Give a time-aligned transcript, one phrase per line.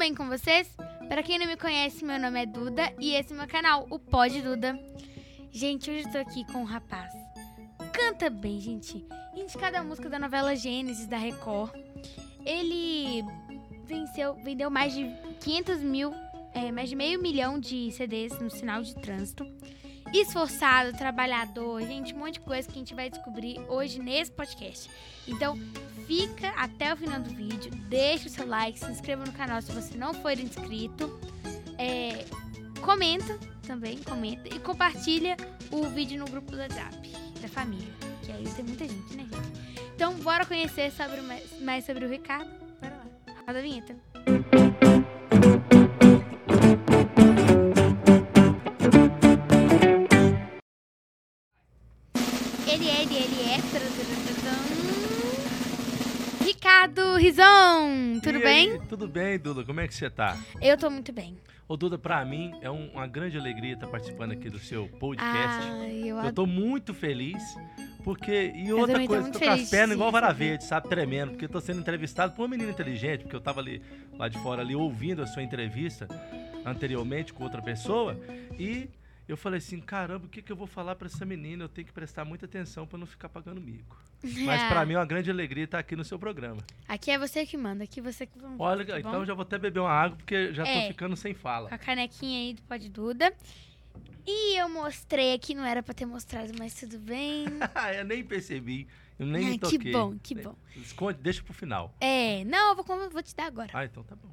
[0.00, 0.66] bem com vocês?
[1.10, 3.98] Para quem não me conhece, meu nome é Duda e esse é meu canal, o
[3.98, 4.80] Pod Duda.
[5.52, 7.12] Gente, hoje eu tô aqui com um rapaz.
[7.92, 9.04] Canta bem, gente.
[9.36, 11.74] Indicada a música da novela Gênesis da Record.
[12.46, 13.22] Ele
[13.84, 15.04] venceu, vendeu mais de
[15.40, 16.14] 500 mil,
[16.54, 19.46] é, mais de meio milhão de CDs no sinal de trânsito.
[20.14, 24.88] Esforçado, trabalhador, gente, um monte de coisa que a gente vai descobrir hoje nesse podcast.
[25.28, 25.58] Então,
[26.10, 29.70] fica até o final do vídeo, deixa o seu like, se inscreva no canal se
[29.70, 31.20] você não for inscrito.
[31.78, 32.24] É,
[32.82, 35.36] comenta também, comenta e compartilha
[35.70, 37.92] o vídeo no grupo do WhatsApp da família,
[38.24, 39.86] que aí tem muita gente, né, gente?
[39.94, 41.20] Então, bora conhecer sobre
[41.60, 42.50] mais, sobre o Ricardo.
[42.80, 43.34] Bora lá.
[43.46, 44.59] Roda a vinheta.
[57.44, 58.72] Rizon, tudo E bem?
[58.72, 59.64] aí, tudo bem, Duda?
[59.64, 60.38] Como é que você tá?
[60.60, 61.38] Eu tô muito bem.
[61.66, 65.62] Ô, Duda, pra mim é um- uma grande alegria estar participando aqui do seu podcast.
[65.80, 67.42] Ai, eu eu tô muito feliz,
[68.04, 68.52] porque.
[68.54, 70.88] E outra tô coisa, muito tô com as pernas igual vara verde, sabe?
[70.88, 73.80] Tremendo, porque eu tô sendo entrevistado por uma menina inteligente, porque eu tava ali
[74.18, 76.08] lá de fora ali ouvindo a sua entrevista
[76.66, 78.18] anteriormente com outra pessoa,
[78.58, 78.88] e
[79.30, 81.64] eu falei assim: caramba, o que, que eu vou falar pra essa menina?
[81.64, 83.96] Eu tenho que prestar muita atenção pra não ficar pagando mico.
[84.44, 86.58] Mas pra mim é uma grande alegria estar aqui no seu programa.
[86.88, 88.62] Aqui é você que manda, aqui você que manda.
[88.62, 90.82] Olha, tá então já vou até beber uma água, porque já É.
[90.82, 91.68] tô ficando sem fala.
[91.68, 93.32] Com a canequinha aí do Pode Duda.
[94.26, 97.46] E eu mostrei aqui, não era pra ter mostrado, mas tudo bem.
[97.98, 98.86] eu nem percebi.
[99.20, 99.92] Eu nem Ai, me que toquei.
[99.92, 100.54] bom, que bom.
[100.76, 101.94] Esconde, deixa pro final.
[102.00, 103.68] É, não, eu vou, vou te dar agora.
[103.74, 104.30] Ah, então tá bom.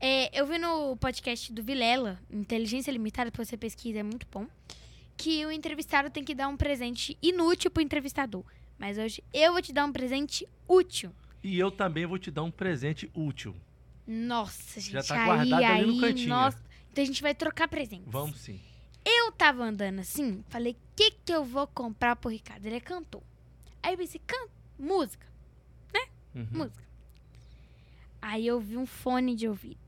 [0.00, 4.46] É, eu vi no podcast do Vilela, Inteligência Limitada, pra você pesquisa, é muito bom,
[5.16, 8.44] que o entrevistado tem que dar um presente inútil pro entrevistador.
[8.78, 11.12] Mas hoje eu vou te dar um presente útil.
[11.42, 13.54] E eu também vou te dar um presente útil.
[14.06, 16.28] Nossa, gente, Já tá aí, guardado ali no aí, cantinho.
[16.30, 16.58] nossa.
[16.90, 18.06] Então a gente vai trocar presentes.
[18.06, 18.58] Vamos sim.
[19.04, 22.64] Eu tava andando assim, falei, o que que eu vou comprar pro Ricardo?
[22.66, 23.22] Ele é cantor.
[23.82, 24.46] Aí eu pensei, can
[24.78, 25.26] música,
[26.34, 26.46] Uhum.
[26.52, 26.84] música.
[28.20, 29.78] Aí eu vi um fone de ouvido.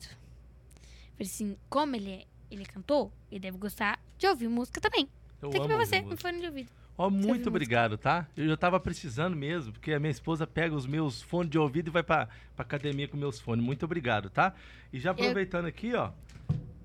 [1.13, 5.09] Falei assim, como ele é, ele é cantor, ele deve gostar de ouvir música também.
[5.43, 6.71] Eu Tem amo pra você, um fone de ouvido.
[6.97, 8.27] Ó, ouvir muito obrigado, tá?
[8.37, 11.89] Eu já tava precisando mesmo, porque a minha esposa pega os meus fones de ouvido
[11.89, 13.65] e vai pra, pra academia com meus fones.
[13.65, 14.55] Muito obrigado, tá?
[14.93, 16.11] E já aproveitando aqui, ó,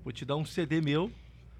[0.04, 1.10] vou te dar um CD meu.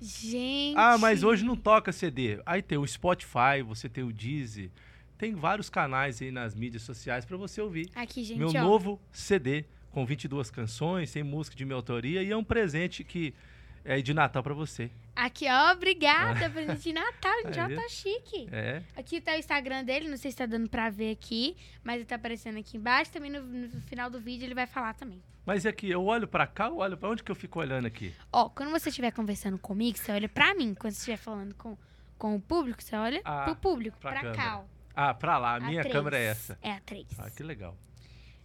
[0.00, 0.76] Gente.
[0.76, 2.40] Ah, mas hoje não toca CD.
[2.44, 4.70] Aí tem o Spotify, você tem o Deezy.
[5.19, 7.91] Tem vários canais aí nas mídias sociais pra você ouvir.
[7.94, 8.53] Aqui, gente, meu ó.
[8.53, 13.34] novo CD com 22 canções, sem música de minha autoria e é um presente que
[13.82, 14.91] é de Natal pra você.
[15.15, 16.50] Aqui, ó, obrigada.
[16.50, 17.76] Presente de Natal, gente, ó, Aí.
[17.76, 18.49] tá chique.
[18.53, 18.82] É.
[18.94, 22.05] Aqui tá o Instagram dele, não sei se tá dando pra ver aqui, mas ele
[22.05, 23.10] tá aparecendo aqui embaixo.
[23.12, 25.22] Também no, no final do vídeo ele vai falar também.
[25.47, 27.87] Mas é que eu olho pra cá, eu olho pra onde que eu fico olhando
[27.87, 28.12] aqui?
[28.32, 30.75] Ó, quando você estiver conversando comigo, você olha pra mim.
[30.75, 31.78] Quando você estiver falando com,
[32.19, 34.75] com o público, você olha Ah, pro público, pra pra, cá, ó.
[34.96, 35.94] Ah, pra lá, a minha três.
[35.94, 36.58] câmera é essa.
[36.62, 37.06] É a 3.
[37.18, 37.76] Ah, que legal.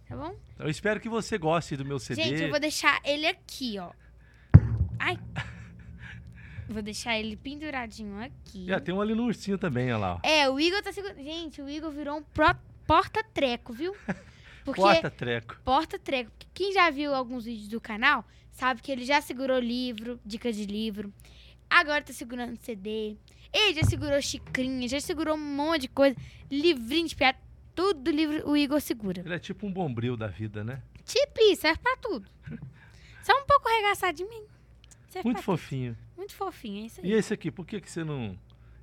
[0.06, 0.36] Tá bom?
[0.58, 2.22] Eu espero que você goste do meu CD.
[2.22, 3.90] Gente, eu vou deixar ele aqui, ó.
[4.98, 5.18] Ai.
[6.68, 8.66] Vou deixar ele penduradinho aqui.
[8.66, 10.14] Já tem um ali no ursinho também, olha lá.
[10.14, 10.20] ó.
[10.26, 11.18] É, o Igor tá segurando.
[11.22, 12.22] Gente, o Igor virou um
[12.86, 13.94] porta-treco, viu?
[14.64, 15.56] Porque Porta treco.
[15.64, 16.30] porta-treco.
[16.30, 20.54] Porque Quem já viu alguns vídeos do canal sabe que ele já segurou livro, dicas
[20.56, 21.12] de livro.
[21.68, 23.16] Agora tá segurando CD.
[23.52, 26.16] Ele já segurou xicrinha, já segurou um monte de coisa.
[26.50, 27.38] Livrinho de piada.
[27.74, 29.22] Tudo livro o Igor segura.
[29.24, 30.82] Ele é tipo um bombril da vida, né?
[31.04, 32.28] Tipo isso, serve pra tudo.
[33.22, 34.28] Só um pouco arregaçadinho.
[34.28, 35.94] mas serve Muito fofinho.
[35.94, 36.16] tudo.
[36.16, 37.10] Muito fofinho, é isso aí.
[37.10, 38.38] E esse aqui, por que, que você não.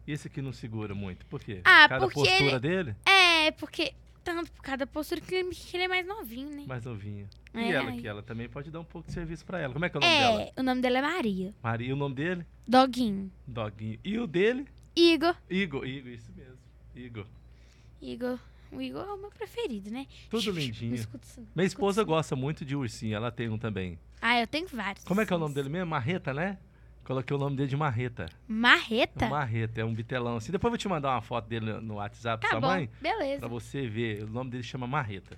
[0.08, 1.26] E esse aqui não segura muito?
[1.28, 1.62] Por quê?
[1.64, 3.94] Ah, Cada porque postura ele- dele, É, porque
[4.36, 6.64] tanto por cada postura que ele, que ele é mais novinho, né?
[6.68, 7.28] mais novinho.
[7.54, 9.74] E É, ela aqui, ela também pode dar um pouco de serviço pra ela.
[9.74, 10.42] Como é que é o nome dela?
[10.42, 11.54] É, o nome dela é Maria.
[11.64, 12.46] Maria, o nome dele?
[12.68, 13.32] Doguinho.
[13.48, 14.00] Doguinho.
[14.04, 14.68] E o dele?
[14.96, 15.36] Igor.
[15.50, 15.86] Igor.
[15.86, 16.58] Igor, isso mesmo.
[16.96, 17.26] Igor.
[18.02, 18.40] Igor.
[18.72, 20.06] O Igor é o meu preferido, né?
[20.30, 20.94] Tudo lindinho.
[20.94, 21.28] escuta.
[21.56, 23.98] Minha esposa gosta muito de ursinho, ela tem um também.
[24.22, 25.04] Ah, eu tenho vários.
[25.06, 25.90] Como é que é o nome dele mesmo?
[25.90, 26.60] Marreta, né?
[27.04, 28.28] Coloquei o nome dele de Marreta.
[28.48, 29.28] Marreta?
[29.28, 30.52] Marreta, é um bitelão assim.
[30.52, 33.40] Depois eu vou te mandar uma foto dele no- WhatsApp Tá sua bom, mãe, beleza.
[33.40, 34.24] pra você ver.
[34.24, 35.36] O nome dele chama Marreta.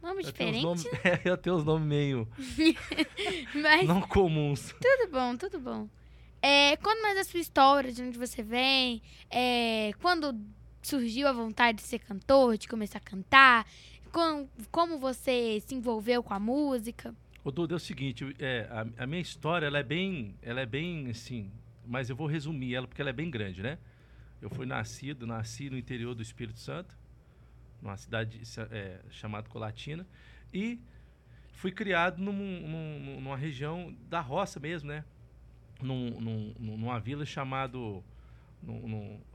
[0.00, 2.26] Nome Eu diferente, os nomes, é, eu tenho os nomes meio
[3.62, 4.74] mas não comuns.
[4.80, 5.88] tudo bom, tudo bom.
[6.42, 10.34] É, conta mais a sua história, de onde você vem, é, quando
[10.80, 13.66] surgiu a vontade de ser cantor, de começar a cantar,
[14.10, 17.14] com- como você se envolveu com a música.
[17.42, 20.66] Ô, Duda, é o seguinte, é, a, a minha história, ela é bem, ela é
[20.66, 21.50] bem, assim,
[21.86, 23.78] mas eu vou resumir ela porque ela é bem grande, né?
[24.42, 26.94] Eu fui nascido, nasci no interior do Espírito Santo,
[27.80, 30.06] numa cidade é, chamada Colatina,
[30.52, 30.78] e
[31.52, 35.02] fui criado num, num, numa região da roça mesmo, né?
[35.80, 38.04] Num, num, numa vila chamado.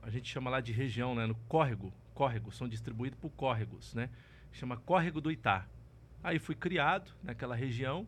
[0.03, 1.25] A gente chama lá de região, né?
[1.25, 1.91] No córrego.
[2.13, 4.11] Córrego, são distribuídos por córregos, né?
[4.51, 5.67] Chama Córrego do Itá.
[6.25, 8.07] Aí fui criado naquela região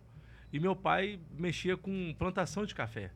[0.52, 3.12] e meu pai mexia com plantação de café.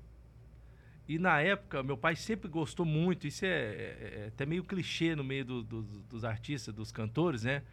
[1.07, 5.15] E na época, meu pai sempre gostou muito, isso é, é, é até meio clichê
[5.15, 7.63] no meio do, do, dos artistas, dos cantores, né?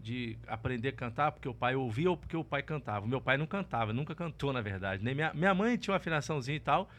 [0.00, 3.06] De aprender a cantar porque o pai ouvia ou porque o pai cantava.
[3.06, 5.04] Meu pai não cantava, nunca cantou, na verdade.
[5.04, 6.90] Nem minha, minha mãe tinha uma afinaçãozinha e tal,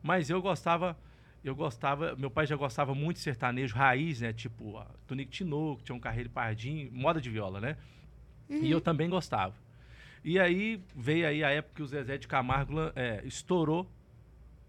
[0.00, 0.96] mas eu gostava,
[1.42, 4.32] eu gostava, meu pai já gostava muito de sertanejo raiz, né?
[4.32, 7.76] Tipo, Tonico Tinoco, tinha um carreiro pardinho, moda de viola, né?
[8.52, 8.62] Uhum.
[8.62, 8.82] E eu uhum.
[8.82, 9.54] também gostava.
[10.24, 13.88] E aí veio aí a época que o Zezé de Camargo é, estourou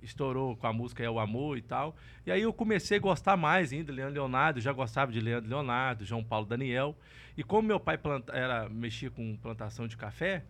[0.03, 1.95] estourou com a música É o Amor e tal.
[2.25, 6.06] E aí eu comecei a gostar mais ainda, Leandro Leonardo, já gostava de Leandro Leonardo,
[6.06, 6.95] João Paulo Daniel.
[7.38, 10.44] E como meu pai planta, era mexia com plantação de café,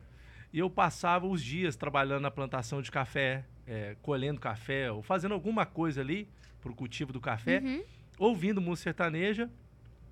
[0.54, 5.66] eu passava os dias trabalhando na plantação de café, é, colhendo café, ou fazendo alguma
[5.66, 6.28] coisa ali
[6.62, 7.84] para o cultivo do café, uhum.
[8.20, 9.50] ouvindo música sertaneja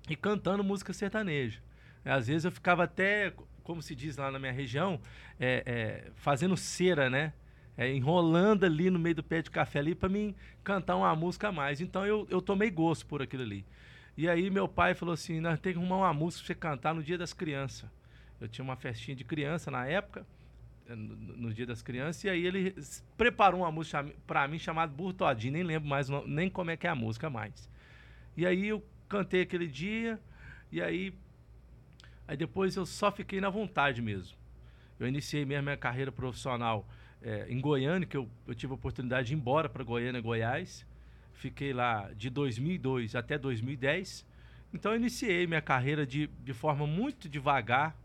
[0.08, 1.60] e cantando música sertaneja.
[2.04, 3.32] Às vezes eu ficava até,
[3.62, 5.00] como se diz lá na minha região,
[5.38, 7.32] é, é, fazendo cera, né?
[7.76, 11.48] é, enrolando ali no meio do pé de café ali para mim cantar uma música
[11.48, 11.80] a mais.
[11.80, 13.64] Então eu, eu tomei gosto por aquilo ali.
[14.16, 16.94] E aí meu pai falou assim, nós temos que arrumar uma música para você cantar
[16.94, 17.88] no dia das crianças.
[18.40, 20.26] Eu tinha uma festinha de criança na época,
[20.88, 22.74] eh, no, no dia das crianças, e aí ele
[23.16, 26.90] preparou uma música para mim chamada Burtodinho, nem lembro mais nem como é que é
[26.90, 27.70] a música mais.
[28.36, 30.20] E aí eu cantei aquele dia,
[30.72, 31.14] e aí,
[32.26, 34.36] aí depois eu só fiquei na vontade mesmo.
[34.98, 36.86] Eu iniciei mesmo minha carreira profissional
[37.22, 40.86] é, em Goiânia, que eu, eu, tive a oportunidade de ir embora para Goiânia, Goiás.
[41.32, 44.26] Fiquei lá de 2002 até 2010.
[44.74, 47.96] Então, eu iniciei minha carreira de, de forma muito devagar,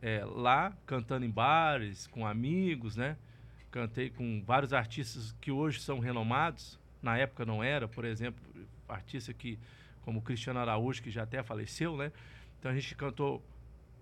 [0.00, 3.16] é, lá, cantando em bares, com amigos, né?
[3.70, 6.78] Cantei com vários artistas que hoje são renomados.
[7.02, 8.42] Na época não era, por exemplo,
[8.88, 9.58] artista que,
[10.02, 12.12] como Cristiano Araújo, que já até faleceu, né?
[12.66, 13.40] Então, a gente cantou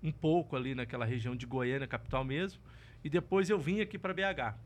[0.02, 2.62] um pouco ali naquela região de Goiânia, capital mesmo.
[3.04, 4.56] E depois eu vim aqui para BH.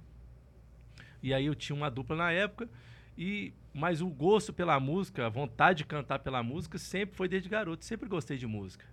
[1.20, 2.68] E aí eu tinha uma dupla na época,
[3.16, 7.48] e mas o gosto pela música, a vontade de cantar pela música sempre foi desde
[7.48, 8.86] garoto, sempre gostei de música.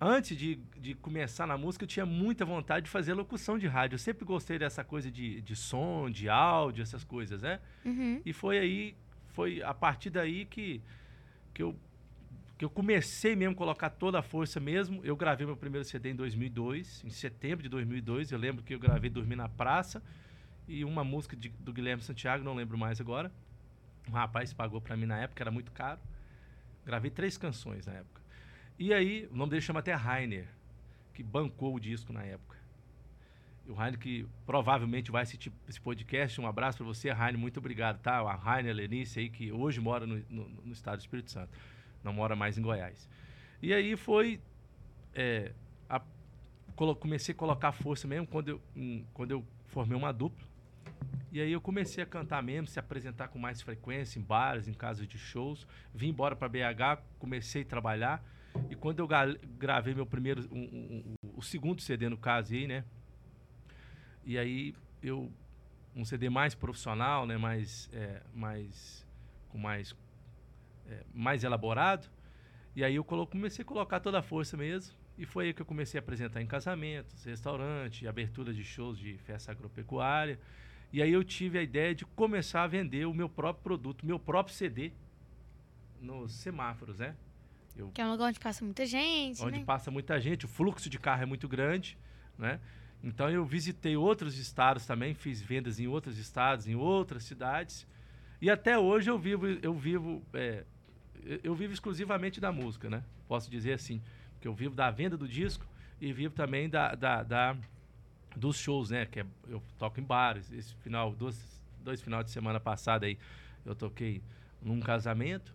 [0.00, 3.96] Antes de, de começar na música, eu tinha muita vontade de fazer locução de rádio.
[3.96, 7.58] Eu sempre gostei dessa coisa de, de som, de áudio, essas coisas, né?
[7.84, 8.22] Uhum.
[8.24, 10.80] E foi aí, foi a partir daí que,
[11.52, 11.76] que eu
[12.62, 15.04] que eu comecei mesmo a colocar toda a força mesmo.
[15.04, 18.30] Eu gravei meu primeiro CD em 2002, em setembro de 2002.
[18.30, 20.00] Eu lembro que eu gravei Dormir na Praça
[20.68, 23.32] e uma música de, do Guilherme Santiago, não lembro mais agora.
[24.08, 25.98] Um rapaz pagou para mim na época, era muito caro.
[26.86, 28.22] Gravei três canções na época.
[28.78, 30.46] E aí, o nome dele chama até Rainer,
[31.14, 32.56] que bancou o disco na época.
[33.66, 36.40] E o Rainer que provavelmente vai assistir esse podcast.
[36.40, 37.40] Um abraço para você, Rainer.
[37.40, 38.20] Muito obrigado, tá?
[38.20, 41.50] A Rainer Lenice aí, que hoje mora no, no, no estado do Espírito Santo
[42.02, 43.08] não mora mais em Goiás.
[43.60, 44.40] E aí foi.
[45.14, 45.52] É,
[45.88, 46.00] a,
[46.98, 48.60] comecei a colocar força mesmo quando eu,
[49.12, 50.46] quando eu formei uma dupla.
[51.30, 54.74] E aí eu comecei a cantar mesmo, se apresentar com mais frequência em bares, em
[54.74, 55.66] casas de shows.
[55.94, 58.22] Vim embora para BH, comecei a trabalhar.
[58.68, 59.08] E quando eu
[59.58, 62.84] gravei meu primeiro, um, um, um, o segundo CD no caso aí, né?
[64.24, 65.32] E aí eu
[65.94, 67.36] um CD mais profissional, né?
[67.36, 69.06] Mais, é, mais
[69.48, 69.94] com mais
[70.88, 72.08] é, mais elaborado.
[72.74, 74.94] E aí eu comecei a colocar toda a força mesmo.
[75.16, 79.18] E foi aí que eu comecei a apresentar em casamentos, restaurantes, abertura de shows de
[79.18, 80.38] festa agropecuária.
[80.92, 84.18] E aí eu tive a ideia de começar a vender o meu próprio produto, meu
[84.18, 84.92] próprio CD
[86.00, 87.14] nos semáforos, né?
[87.76, 89.64] Eu, que é um lugar onde passa muita gente, Onde né?
[89.64, 91.96] passa muita gente, o fluxo de carro é muito grande,
[92.36, 92.60] né?
[93.02, 97.86] Então eu visitei outros estados também, fiz vendas em outros estados, em outras cidades.
[98.40, 100.64] E até hoje eu vivo, eu vivo é,
[101.42, 103.02] eu vivo exclusivamente da música, né?
[103.28, 104.00] Posso dizer assim,
[104.40, 105.66] que eu vivo da venda do disco
[106.00, 107.56] e vivo também da, da, da
[108.36, 109.06] dos shows, né?
[109.06, 110.50] Que é, eu toco em bares.
[110.52, 113.18] Esse final, dois, dois final de semana passada aí,
[113.64, 114.22] eu toquei
[114.60, 115.54] num casamento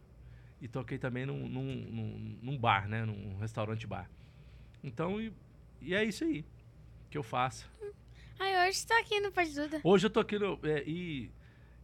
[0.61, 3.05] e toquei também num, num, num, num bar, né?
[3.05, 4.09] Num restaurante bar.
[4.83, 5.33] Então, e,
[5.81, 6.45] e, é isso aí
[7.09, 7.69] que eu faço.
[8.39, 9.81] Ai, hoje está aqui no Pode Duda.
[9.83, 11.31] Hoje eu tô aqui no, é, e,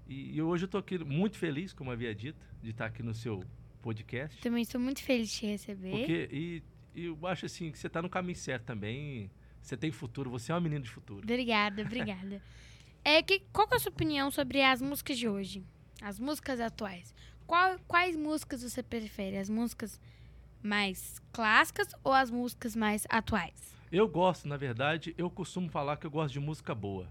[0.07, 3.13] e, e, hoje eu tô aqui muito feliz, como havia dito, de estar aqui no
[3.13, 3.43] seu
[3.83, 4.41] podcast.
[4.41, 5.91] Também estou muito feliz de te receber.
[5.91, 6.63] Porque, e,
[6.95, 9.29] e eu acho assim que você está no caminho certo também.
[9.61, 11.21] Você tem futuro, você é uma menina de futuro.
[11.21, 12.41] Obrigada, obrigada.
[13.03, 15.63] é que, qual que é a sua opinião sobre as músicas de hoje?
[16.01, 17.13] As músicas atuais.
[17.45, 19.37] Qual, quais músicas você prefere?
[19.37, 19.99] As músicas
[20.61, 23.73] mais clássicas ou as músicas mais atuais?
[23.91, 27.07] Eu gosto, na verdade, eu costumo falar que eu gosto de música boa.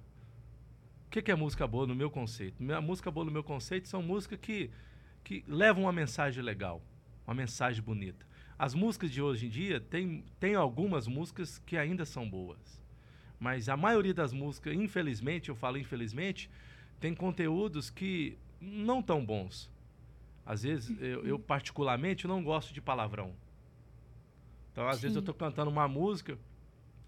[1.07, 2.61] O que, que é música boa no meu conceito?
[2.73, 4.71] A música boa no meu conceito são músicas que,
[5.25, 6.83] que levam uma mensagem legal,
[7.27, 8.27] uma mensagem bonita.
[8.59, 12.81] As músicas de hoje em dia, tem, tem algumas músicas que ainda são boas.
[13.39, 16.49] Mas a maioria das músicas, infelizmente, eu falo infelizmente,
[17.01, 19.69] tem conteúdos que não tão bons.
[20.47, 23.35] Às vezes, eu, eu particularmente não gosto de palavrão.
[24.71, 25.03] Então, às Sim.
[25.03, 26.39] vezes eu estou cantando uma música,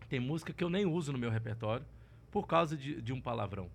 [0.09, 1.87] tem música que eu nem uso no meu repertório
[2.30, 3.71] por causa de, de um palavrão.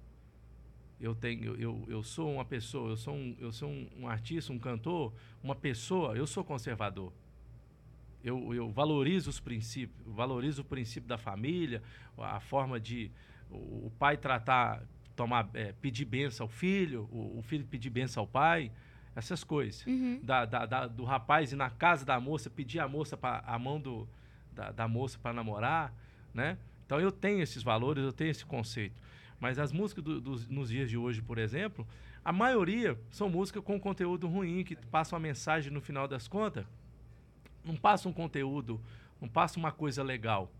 [1.00, 4.52] Eu tenho, eu, eu sou uma pessoa, eu sou um, eu sou um, um artista,
[4.52, 7.14] um cantor, uma pessoa, eu sou conservador
[8.24, 11.82] eu, eu valorizo os princípios, valorizo o princípio da família,
[12.18, 13.12] a forma de
[13.50, 14.84] o, pai tratar,
[15.16, 18.72] tomar, é, pedir benção ao filho, o, o, filho pedir benção ao pai,
[19.16, 19.86] essas coisas.
[19.86, 20.20] Uhum.
[20.22, 23.58] Da, da, da, do rapaz ir na casa da moça, pedir a moça para a
[23.58, 24.08] mão do,
[24.54, 25.94] da, da moça para namorar,
[26.34, 26.58] né?
[26.86, 29.02] Então eu tenho esses valores, eu tenho esse conceito.
[29.40, 31.88] Mas as músicas do, nos dias de hoje, por exemplo,
[32.24, 36.66] a maioria são músicas com conteúdo ruim, que passam uma mensagem no final das contas
[37.64, 38.82] não passa um conteúdo,
[39.20, 40.52] não passa uma coisa legal.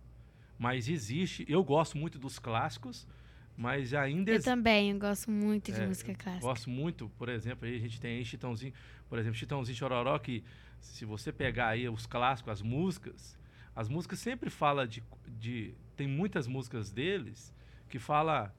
[0.58, 3.08] Mas existe, eu gosto muito dos clássicos,
[3.56, 6.46] mas ainda Eu também, eu gosto muito de é, música clássica.
[6.46, 8.74] Gosto muito, por exemplo, aí a gente tem aí Chitãozinho,
[9.08, 10.44] por exemplo, Chitãozinho Chororó, que
[10.80, 13.38] se você pegar aí os clássicos, as músicas,
[13.76, 17.54] as músicas sempre fala de, de tem muitas músicas deles
[17.90, 18.54] que fala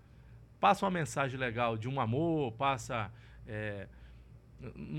[0.60, 3.10] passa uma mensagem legal de um amor, passa
[3.46, 3.88] é,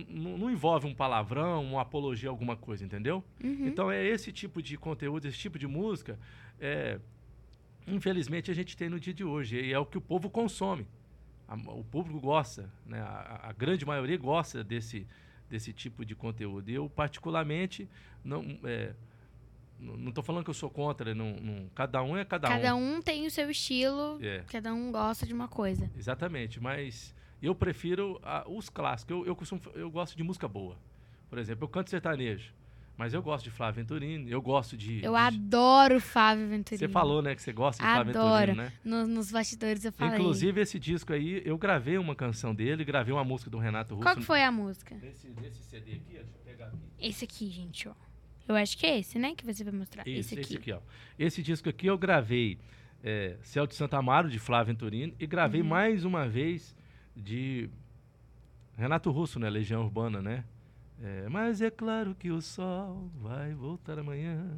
[0.09, 3.23] não envolve um palavrão, uma apologia alguma coisa, entendeu?
[3.43, 3.67] Uhum.
[3.67, 6.17] Então é esse tipo de conteúdo, esse tipo de música,
[6.59, 6.99] é,
[7.87, 10.87] infelizmente a gente tem no dia de hoje e é o que o povo consome.
[11.47, 13.01] A, o público gosta, né?
[13.01, 15.07] A, a, grande maioria gosta desse,
[15.49, 16.69] desse tipo de conteúdo.
[16.69, 17.87] Eu particularmente
[18.23, 18.95] não é,
[19.81, 22.61] não estou falando que eu sou contra, não, não, cada um é cada, cada um.
[22.61, 24.43] Cada um tem o seu estilo, é.
[24.47, 25.89] cada um gosta de uma coisa.
[25.97, 29.17] Exatamente, mas eu prefiro a, os clássicos.
[29.17, 30.77] Eu, eu, costumo, eu gosto de música boa.
[31.29, 32.53] Por exemplo, eu canto sertanejo.
[32.97, 35.03] Mas eu gosto de Flávio Venturini, eu gosto de.
[35.03, 35.17] Eu de...
[35.17, 36.85] adoro Flávio Venturini.
[36.85, 38.13] Você falou, né, que você gosta de adoro.
[38.13, 38.73] Flávio Venturini, né?
[38.83, 40.19] Nos, nos bastidores eu falei.
[40.19, 44.05] Inclusive, esse disco aí, eu gravei uma canção dele, gravei uma música do Renato Russo.
[44.05, 44.93] Qual que foi a música?
[45.01, 46.77] Nesse, nesse CD aqui, deixa eu pegar aqui.
[46.99, 47.93] Esse aqui, gente, ó.
[48.47, 50.07] Eu acho que é esse, né, que você vai mostrar.
[50.07, 50.41] Esse, esse aqui.
[50.41, 50.79] Esse aqui, ó.
[51.17, 52.57] Esse disco aqui eu gravei
[53.03, 55.67] é, Céu de Santa Amaro, de Flávio Venturini, e gravei uhum.
[55.67, 56.75] mais uma vez
[57.15, 57.69] de
[58.77, 59.49] Renato Russo, né?
[59.49, 60.43] Legião Urbana, né?
[61.01, 64.55] É, mas é claro que o sol vai voltar amanhã.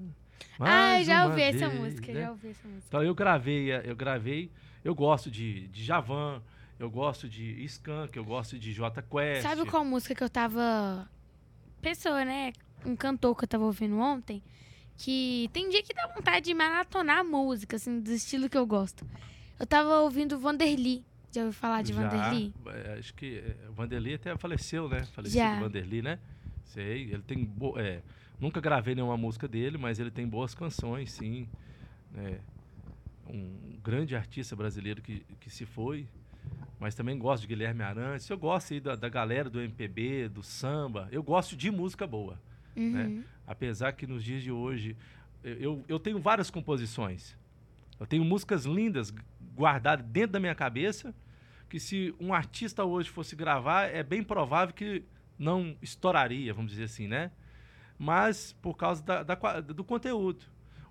[0.59, 2.21] Ah, já ouvi vez, essa música, né?
[2.21, 2.87] já ouvi essa música.
[2.87, 4.51] Então eu gravei, eu gravei,
[4.83, 6.41] eu gosto de, de Javan,
[6.77, 9.41] eu gosto de Skank, eu gosto de J Quest.
[9.41, 11.09] Sabe qual música que eu tava.
[11.81, 12.51] Pessoa, né?
[12.85, 14.41] Um cantor que eu tava ouvindo ontem.
[14.97, 18.65] Que tem dia que dá vontade de maratonar a música, assim, do estilo que eu
[18.65, 19.05] gosto.
[19.59, 21.03] Eu tava ouvindo Vanderly.
[21.31, 22.53] Já ouviu falar de Já, Vanderly?
[22.67, 25.03] É, acho que é, Vanderly até faleceu, né?
[25.13, 26.19] Falecido Vanderly, né?
[26.65, 27.43] Sei, ele tem...
[27.43, 28.01] Bo é,
[28.39, 31.47] nunca gravei nenhuma música dele, mas ele tem boas canções, sim.
[32.15, 32.39] É,
[33.27, 36.07] um grande artista brasileiro que, que se foi.
[36.79, 38.29] Mas também gosto de Guilherme Arantes.
[38.29, 41.07] Eu gosto aí da, da galera do MPB, do samba.
[41.11, 42.39] Eu gosto de música boa.
[42.75, 42.83] Né?
[42.83, 42.91] Uhum.
[42.91, 43.23] Né?
[43.45, 44.95] Apesar que nos dias de hoje...
[45.43, 47.37] Eu, eu tenho várias composições.
[47.99, 49.13] Eu tenho músicas lindas
[49.55, 51.13] guardadas dentro da minha cabeça
[51.69, 55.03] que se um artista hoje fosse gravar, é bem provável que
[55.39, 57.31] não estouraria, vamos dizer assim, né?
[57.97, 60.45] Mas por causa da, da, do conteúdo.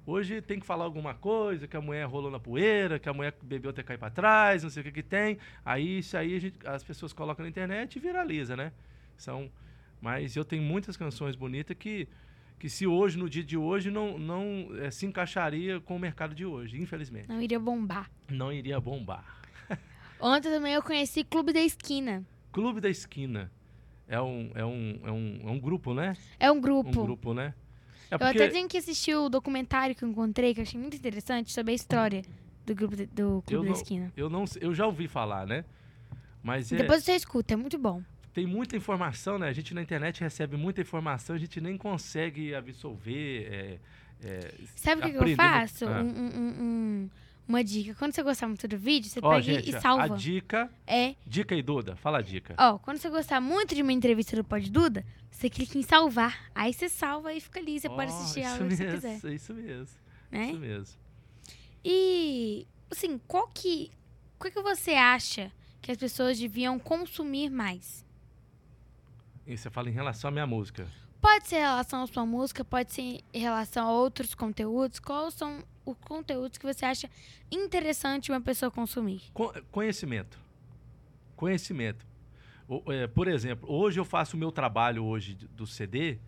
[0.04, 3.32] Hoje tem que falar alguma coisa, que a mulher rolou na poeira, que a mulher
[3.40, 5.38] bebeu até cair para trás, não sei o que que tem.
[5.64, 8.72] Aí isso aí gente, as pessoas colocam na internet e viraliza, né?
[9.16, 9.48] São,
[10.02, 12.06] mas eu tenho muitas canções bonitas que
[12.58, 16.32] que se hoje, no dia de hoje, não, não é, se encaixaria com o mercado
[16.32, 17.28] de hoje, infelizmente.
[17.28, 18.08] Não iria bombar.
[18.30, 19.42] Não iria bombar.
[20.20, 22.24] Ontem também eu conheci Clube da Esquina.
[22.52, 23.50] Clube da Esquina.
[24.06, 26.16] É um, é um, é um, é um grupo, né?
[26.38, 27.00] É um grupo.
[27.00, 27.52] Um grupo, né?
[28.08, 28.38] É porque...
[28.38, 31.50] Eu até tenho que assistir o documentário que eu encontrei, que eu achei muito interessante,
[31.50, 32.22] sobre a história
[32.64, 34.12] do grupo de, do Clube eu da Esquina.
[34.16, 35.64] Eu não eu já ouvi falar, né?
[36.40, 38.02] Mas é, Depois você escuta, é muito bom.
[38.32, 39.48] Tem muita informação, né?
[39.48, 43.48] A gente na internet recebe muita informação, a gente nem consegue absorver.
[43.50, 43.78] É,
[44.26, 45.86] é, Sabe o que, que, eu faço?
[45.86, 46.02] Ah.
[46.02, 47.10] Um, um, um,
[47.46, 47.94] uma dica.
[47.94, 50.14] Quando você gostar muito do vídeo, você pega gente, e salva.
[50.14, 51.14] A dica é.
[51.26, 52.54] Dica e Duda, fala a dica.
[52.58, 56.50] Ó, quando você gostar muito de uma entrevista do Pod Duda, você clica em salvar.
[56.54, 57.78] Aí você salva e fica ali.
[57.78, 59.34] Você oh, pode assistir ela se você quiser.
[59.34, 59.96] Isso mesmo.
[60.30, 60.46] Né?
[60.46, 60.98] Isso mesmo.
[61.84, 63.90] E, assim, qual que.
[64.40, 68.04] O que você acha que as pessoas deviam consumir mais?
[69.46, 70.86] E você fala em relação à minha música.
[71.20, 74.98] Pode ser em relação à sua música, pode ser em relação a outros conteúdos.
[74.98, 77.08] Quais são os conteúdos que você acha
[77.50, 79.22] interessante uma pessoa consumir?
[79.32, 80.38] Co- Conhecimento.
[81.36, 82.06] Conhecimento.
[82.68, 86.18] O- é, por exemplo, hoje eu faço o meu trabalho hoje do CD,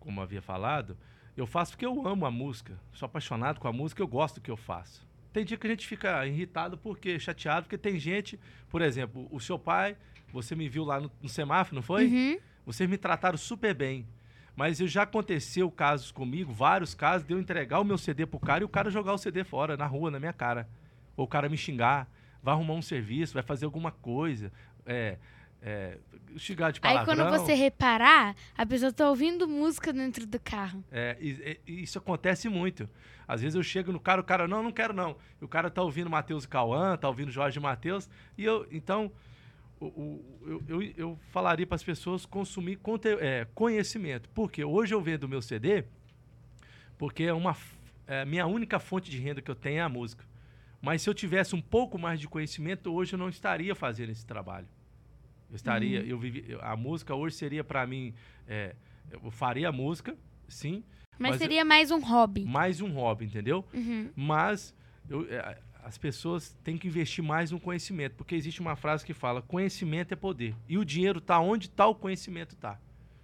[0.00, 0.96] como havia falado,
[1.36, 2.78] eu faço porque eu amo a música.
[2.92, 5.06] Sou apaixonado com a música, eu gosto do que eu faço.
[5.32, 9.38] Tem dia que a gente fica irritado porque chateado, porque tem gente, por exemplo, o
[9.38, 9.96] seu pai,
[10.36, 12.06] você me viu lá no, no semáforo, não foi?
[12.06, 12.38] Uhum.
[12.64, 14.06] Vocês me trataram super bem.
[14.54, 18.40] Mas eu já aconteceu casos comigo, vários casos, de eu entregar o meu CD pro
[18.40, 20.66] cara e o cara jogar o CD fora, na rua, na minha cara.
[21.16, 22.08] Ou o cara me xingar,
[22.42, 24.50] vai arrumar um serviço, vai fazer alguma coisa.
[24.86, 25.18] É,
[25.60, 25.98] é,
[26.38, 27.16] xingar de Aí palavrão.
[27.16, 30.82] quando você reparar, a pessoa tá ouvindo música dentro do carro.
[30.90, 32.88] É, e- e- isso acontece muito.
[33.28, 35.16] Às vezes eu chego no cara, o cara, não, não quero não.
[35.40, 38.08] E o cara tá ouvindo Matheus e Cauã, tá ouvindo Jorge Matheus.
[38.38, 39.10] E eu, então,
[39.80, 44.28] o- o- eu, eu, eu falaria para as pessoas consumir conte- é, conhecimento.
[44.30, 45.84] Porque hoje eu vendo o meu CD,
[46.98, 47.56] porque é uma
[48.06, 50.24] é, minha única fonte de renda que eu tenho é a música.
[50.80, 54.24] Mas se eu tivesse um pouco mais de conhecimento, hoje eu não estaria fazendo esse
[54.24, 54.68] trabalho.
[55.50, 58.14] Eu estaria, eu vivi, eu- a música hoje seria para mim,
[58.46, 58.74] é,
[59.10, 60.16] eu faria a música,
[60.48, 60.84] sim,
[61.18, 62.44] Mas, Mas eu- seria mais um hobby.
[62.44, 63.64] mais um hobby, entendeu?
[63.72, 64.10] Uhum.
[64.14, 64.74] Mas
[65.08, 69.14] eu- é, as pessoas têm que investir mais no conhecimento, porque existe uma frase que
[69.14, 70.52] fala: conhecimento é poder.
[70.68, 72.76] E o dinheiro está onde tal conhecimento está.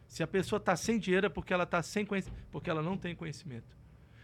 [0.06, 2.96] Se a pessoa está sem dinheiro é porque ela está sem conhecimento, porque ela não
[2.96, 3.66] tem conhecimento.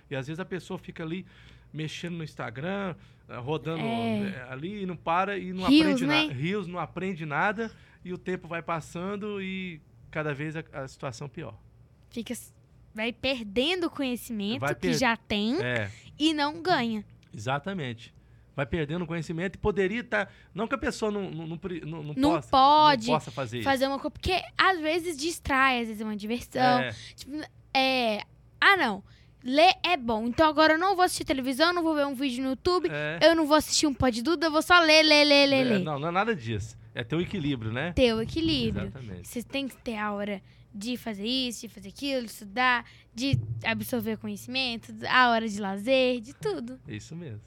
[0.09, 1.27] E às vezes a pessoa fica ali
[1.73, 2.95] mexendo no Instagram,
[3.29, 4.21] eh, rodando É.
[4.29, 6.23] eh, ali e não para e não Reels, aprende né?
[6.23, 6.33] nada.
[6.33, 7.73] Rios não aprende nada
[8.05, 9.81] e o tempo vai passando e
[10.13, 11.59] cada vez a, a situação pior.
[12.11, 12.33] Fica,
[12.95, 15.91] vai perdendo o conhecimento Vai que per- já tem É.
[16.19, 17.05] e não ganha.
[17.35, 18.15] Exatamente.
[18.59, 20.29] Vai perdendo conhecimento e poderia estar.
[20.53, 23.63] não que a pessoa não, não, não, não, não Não possa, pode não possa fazer,
[23.63, 24.11] Fazer uma coisa.
[24.11, 26.19] Porque às vezes distrai, às vezes é uma isso.
[26.19, 26.81] diversão.
[26.81, 27.41] É, Tipo,
[27.73, 28.23] é.
[28.61, 29.05] Ah, não.
[29.45, 30.27] Ler é bom.
[30.27, 33.21] Então agora eu não vou assistir televisão, não vou ver um vídeo no YouTube, é,
[33.23, 35.61] eu não vou assistir um pó de Duda, eu vou só ler, ler, ler, ler,
[35.61, 35.79] é, ler.
[35.79, 36.77] Não, não é nada disso.
[36.93, 37.93] É ter o equilíbrio, né?
[37.93, 38.87] Ter o equilíbrio.
[38.89, 39.29] Exatamente.
[39.29, 40.43] Você tem que ter a hora
[40.75, 46.21] de fazer isso, de fazer aquilo, de estudar, de absorver conhecimento, a hora de lazer,
[46.21, 46.81] de tudo.
[46.89, 47.41] É isso mesmo.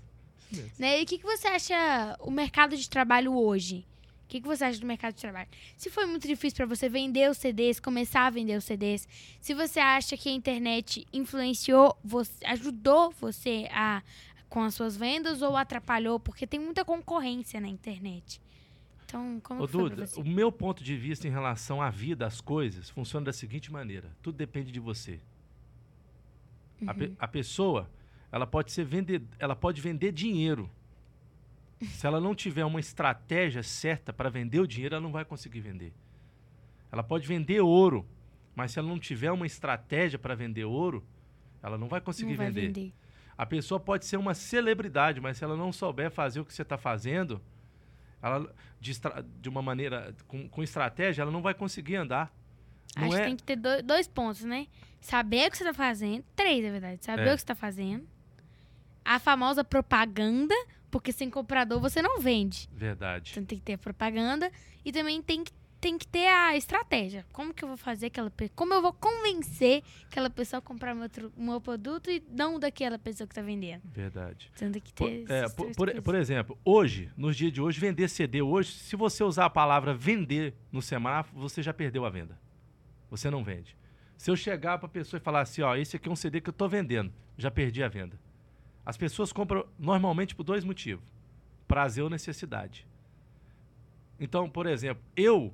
[0.79, 0.99] Né?
[0.99, 3.85] E o que, que você acha o mercado de trabalho hoje?
[4.25, 5.49] O que, que você acha do mercado de trabalho?
[5.75, 9.07] Se foi muito difícil para você vender os CDs, começar a vender os CDs,
[9.41, 14.01] se você acha que a internet influenciou, você, ajudou você a
[14.47, 18.41] com as suas vendas ou atrapalhou, porque tem muita concorrência na internet.
[19.05, 22.39] Então, como Ô, que Duda, o meu ponto de vista em relação à vida, às
[22.41, 25.19] coisas, funciona da seguinte maneira: tudo depende de você.
[26.85, 26.97] A, Uhum.
[26.97, 27.89] pe- a pessoa,
[28.31, 30.69] ela pode ser vender, ela pode vender dinheiro.
[31.93, 35.61] Se ela não tiver uma estratégia certa para vender o dinheiro, ela não vai conseguir
[35.61, 35.93] vender.
[36.91, 38.05] Ela pode vender ouro,
[38.55, 41.03] mas se ela não tiver uma estratégia para vender ouro,
[41.63, 42.67] ela não vai conseguir Não vai vender.
[42.67, 42.93] vender.
[43.37, 46.61] A pessoa pode ser uma celebridade, mas se ela não souber fazer o que você
[46.61, 47.41] está fazendo,
[48.21, 48.91] ela, de,
[49.39, 52.31] de uma maneira, com, com estratégia, ela não vai conseguir andar.
[52.95, 54.67] Não Acho que é, tem que ter do- dois pontos, né?
[54.99, 56.23] Saber o que você tá fazendo.
[56.35, 57.03] Três, na verdade.
[57.03, 57.31] Saber É.
[57.31, 58.05] o que você tá fazendo.
[59.03, 60.55] A famosa propaganda,
[60.89, 62.69] porque sem comprador você não vende.
[62.73, 63.31] Verdade.
[63.31, 64.51] Então tem que ter a propaganda.
[64.85, 67.25] E também tem que, tem que ter a estratégia.
[67.33, 68.55] Como que eu vou fazer aquela pessoa.
[68.55, 73.27] Como eu vou convencer aquela pessoa a comprar meu, meu produto e não daquela pessoa
[73.27, 73.81] que tá vendendo.
[73.85, 74.51] Verdade.
[74.55, 75.31] Então tem que Por, ter.
[75.31, 76.03] é, por, três por- coisas.
[76.03, 79.93] por exemplo, hoje, nos dias de hoje, vender CD hoje, se você usar a palavra
[79.93, 82.39] vender no semáforo, você já perdeu a venda.
[83.09, 83.75] Você não vende.
[84.17, 86.39] Se eu chegar para a pessoa e falar assim, ó, esse aqui é um CD
[86.39, 88.19] que eu estou vendendo, já perdi a venda.
[88.85, 91.03] As pessoas compram normalmente por dois motivos:
[91.67, 92.87] prazer ou necessidade.
[94.19, 95.53] Então, por exemplo, eu,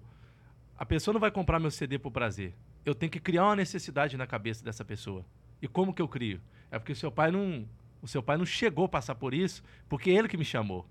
[0.78, 2.54] a pessoa não vai comprar meu CD por prazer.
[2.86, 5.26] Eu tenho que criar uma necessidade na cabeça dessa pessoa.
[5.62, 6.42] E como que eu crio?
[6.70, 7.68] É porque o seu pai não,
[8.02, 10.86] o seu pai não chegou a passar por isso, porque é ele que me chamou.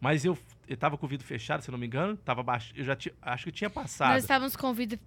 [0.00, 2.96] Mas eu estava com o vidro fechado, se não me engano, tava baixo, eu já
[3.20, 4.12] acho que tinha passado.
[4.12, 4.98] Nós estávamos com o vidro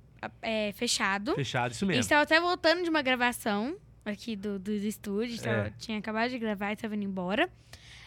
[0.41, 1.33] é, fechado.
[1.35, 2.07] Fechado, isso mesmo.
[2.07, 5.41] tava até voltando de uma gravação aqui do, do, do estúdio.
[5.41, 5.73] Tava- É.
[5.77, 7.49] tinha acabado de gravar e tava indo embora.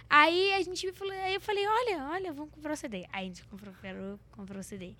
[0.09, 3.07] Aí a gente falou, aí eu falei, olha, olha, vamos comprar o CD.
[3.13, 3.75] Aí a gente comprou,
[4.31, 4.95] comprou, o CD.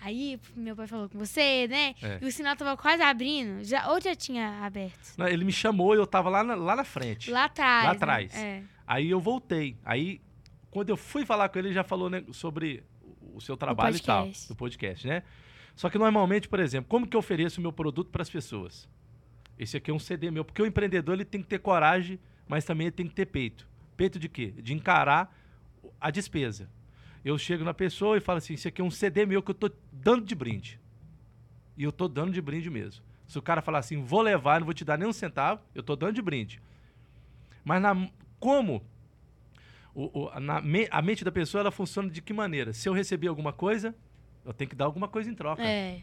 [0.00, 1.94] Aí meu pai falou com você, né?
[2.02, 2.18] É.
[2.20, 3.64] E o sinal tava quase abrindo.
[3.64, 5.14] Já, ou já tinha aberto?
[5.16, 7.30] Não, Ele me chamou e eu tava lá na, lá na frente.
[7.30, 7.84] Lá atrás.
[7.84, 7.96] Lá né?
[7.96, 8.34] atrás.
[8.34, 8.62] É.
[8.86, 9.76] Aí eu voltei.
[9.84, 10.20] Aí,
[10.70, 12.82] quando eu fui falar com ele, ele já falou né, sobre
[13.34, 15.22] o seu trabalho e tal, do podcast, né?
[15.76, 18.88] Só que normalmente, por exemplo, como que eu ofereço o meu produto para as pessoas?
[19.58, 22.64] Esse aqui é um CD meu, porque o empreendedor ele tem que ter coragem, mas
[22.64, 23.68] também ele tem que ter peito.
[23.96, 24.54] Peito de quê?
[24.56, 25.36] De encarar
[26.00, 26.70] a despesa.
[27.24, 29.54] Eu chego na pessoa e falo assim: esse aqui é um CD meu que eu
[29.54, 30.80] tô dando de brinde.
[31.76, 33.04] E eu tô dando de brinde mesmo.
[33.26, 35.82] Se o cara falar assim, vou levar, não vou te dar nem um centavo, eu
[35.82, 36.62] tô dando de brinde.
[37.64, 38.08] Mas na,
[38.40, 38.82] como
[39.94, 42.72] o, o, na, a mente da pessoa ela funciona de que maneira?
[42.72, 43.94] Se eu receber alguma coisa,
[44.44, 45.62] eu tenho que dar alguma coisa em troca.
[45.62, 46.00] É.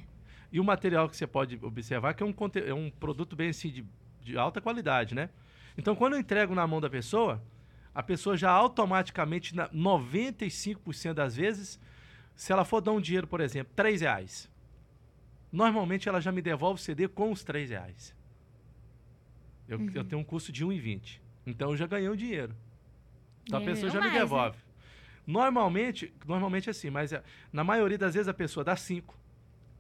[0.56, 2.34] E o material que você pode observar que é um,
[2.66, 3.86] é um produto bem assim de,
[4.22, 5.30] de alta qualidade, né?
[5.78, 7.44] Então, quando eu entrego na mão da pessoa,
[7.94, 11.78] a pessoa já automaticamente, 95% das vezes,
[12.34, 14.50] se ela for dar um dinheiro, por exemplo, 3 reais,
[15.52, 18.16] normalmente ela já me devolve o CD com os 3 reais.
[19.68, 19.92] Eu, uhum.
[19.94, 21.20] eu tenho um custo de 1,20.
[21.46, 22.56] Então eu já ganhei um dinheiro.
[23.44, 24.24] Então a pessoa já mais, me né?
[24.24, 24.56] devolve.
[24.56, 24.64] Né?
[25.28, 29.25] Normalmente, normalmente é assim, mas é, na maioria das vezes a pessoa dá 5,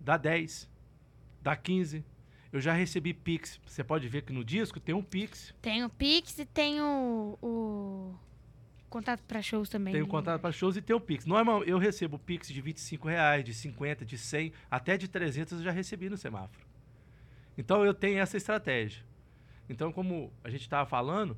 [0.06, 0.70] dá 10,
[1.41, 2.06] dá 15.
[2.54, 3.60] Eu já recebi Pix.
[3.65, 5.54] Você pode ver que no disco tem um Pix.
[5.62, 8.15] Tem o Pix e tem o, o
[8.88, 9.91] contato para shows também.
[9.91, 11.26] Tem o contato para shows e tem o Pix.
[11.26, 15.63] Normal, eu recebo Pix de 25 reais, de 50, de 100, até de 300 eu
[15.63, 16.65] já recebi no semáforo.
[17.58, 19.04] Então eu tenho essa estratégia.
[19.68, 21.36] Então, como a gente estava falando,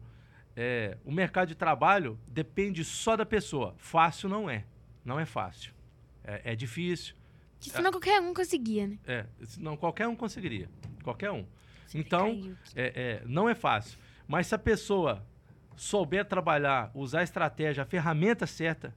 [0.55, 3.73] é, o mercado de trabalho depende só da pessoa.
[3.77, 4.65] Fácil não é.
[5.05, 5.73] Não é fácil.
[6.21, 7.15] É, é difícil.
[7.59, 8.97] Senão qualquer um conseguia, né?
[9.05, 10.69] É, senão qualquer um conseguiria.
[11.03, 11.45] Qualquer um.
[11.85, 13.97] Você então, é, é, não é fácil.
[14.27, 15.25] Mas se a pessoa
[15.75, 18.93] souber trabalhar, usar a estratégia, a ferramenta certa,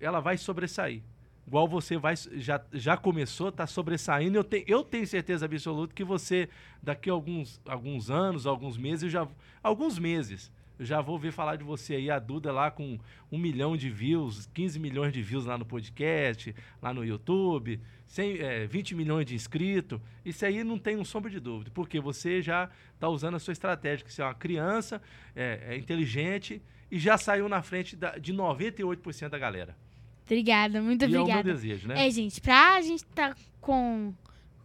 [0.00, 1.02] ela vai sobressair.
[1.46, 4.36] Igual você vai, já, já começou, está sobressaindo.
[4.36, 6.48] Eu, te, eu tenho certeza absoluta que você,
[6.82, 9.26] daqui a alguns, alguns anos, alguns meses, já,
[9.62, 12.98] alguns meses, eu já vou ver falar de você aí, a Duda lá com
[13.30, 18.38] um milhão de views, 15 milhões de views lá no podcast, lá no YouTube, 100,
[18.38, 20.00] é, 20 milhões de inscritos.
[20.24, 23.52] Isso aí não tem um sombra de dúvida, porque você já está usando a sua
[23.52, 25.02] estratégia, que você é uma criança,
[25.34, 29.76] é, é inteligente e já saiu na frente da, de 98% da galera.
[30.24, 31.30] Obrigada, muito e obrigada.
[31.30, 32.06] É o meu desejo, né?
[32.06, 34.14] É, gente, pra gente estar tá com,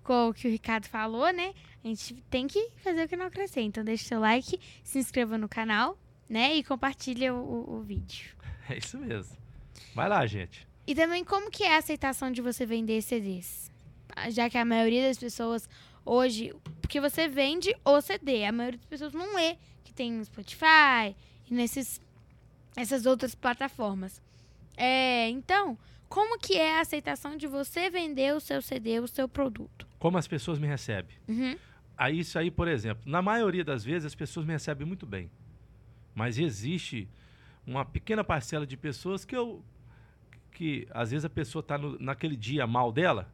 [0.03, 1.53] com o que o Ricardo falou, né?
[1.83, 3.61] A gente tem que fazer o que não crescer.
[3.61, 5.97] Então deixa seu like, se inscreva no canal,
[6.29, 6.55] né?
[6.55, 8.33] E compartilha o, o, o vídeo.
[8.69, 9.35] É isso mesmo.
[9.93, 10.65] Vai lá, gente.
[10.87, 13.69] E também como que é a aceitação de você vender CDs?
[14.29, 15.67] Já que a maioria das pessoas
[16.05, 20.23] hoje, porque você vende o CD, a maioria das pessoas não lê que tem no
[20.23, 21.13] Spotify
[21.49, 22.01] e nesses
[22.75, 24.21] essas outras plataformas.
[24.75, 25.77] É, então,
[26.09, 29.87] como que é a aceitação de você vender o seu CD, o seu produto?
[29.99, 31.15] Como as pessoas me recebem?
[31.27, 31.57] Uhum.
[31.95, 35.29] Aí isso aí, por exemplo, na maioria das vezes as pessoas me recebem muito bem.
[36.13, 37.07] Mas existe
[37.65, 39.63] uma pequena parcela de pessoas que eu
[40.51, 43.27] que às vezes a pessoa está naquele dia mal dela,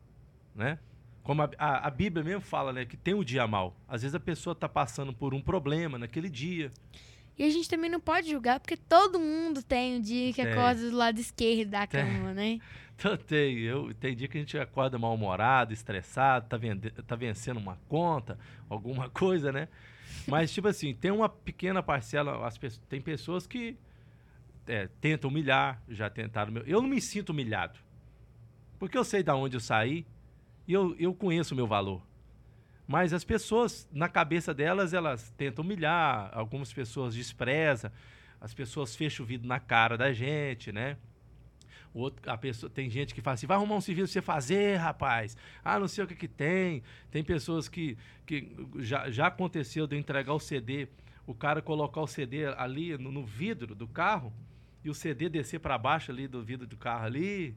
[0.56, 0.80] né?
[1.22, 2.86] Como a, a, a, Bíblia mesmo fala, né?
[2.86, 3.76] Que tem o um dia mal.
[3.88, 6.72] Às vezes a pessoa está passando por um problema naquele dia.
[7.38, 10.52] E a gente também não pode julgar, porque todo mundo tem um dia que tem.
[10.52, 12.06] acorda do lado esquerdo da tem.
[12.06, 12.60] cama, né?
[13.00, 13.60] Então, tem.
[13.60, 18.38] Eu, tem dia que a gente acorda mal-humorado, estressado, tá, vende, tá vencendo uma conta,
[18.68, 19.70] alguma coisa, né?
[20.30, 23.78] Mas, tipo assim, tem uma pequena parcela, as pessoas, tem pessoas que
[24.68, 26.54] é, tentam humilhar, já tentaram.
[26.66, 27.80] Eu não me sinto humilhado.
[28.78, 30.06] Porque eu sei de onde eu saí
[30.68, 32.02] e eu, eu conheço o meu valor.
[32.88, 37.92] Mas as pessoas, na cabeça delas, elas tentam humilhar, algumas pessoas desprezam,
[38.42, 40.98] as pessoas fecham o vidro na cara da gente, né?
[41.94, 44.76] Outro, a pessoa, tem gente que fala assim, vai arrumar um serviço pra você fazer,
[44.76, 45.36] rapaz.
[45.64, 46.84] Ah, não sei o que que tem.
[47.10, 50.88] Tem pessoas que, que já, já aconteceu de entregar o CD,
[51.26, 54.32] o cara colocar o CD ali no, no vidro do carro
[54.84, 57.56] e o CD descer para baixo ali do vidro do carro ali.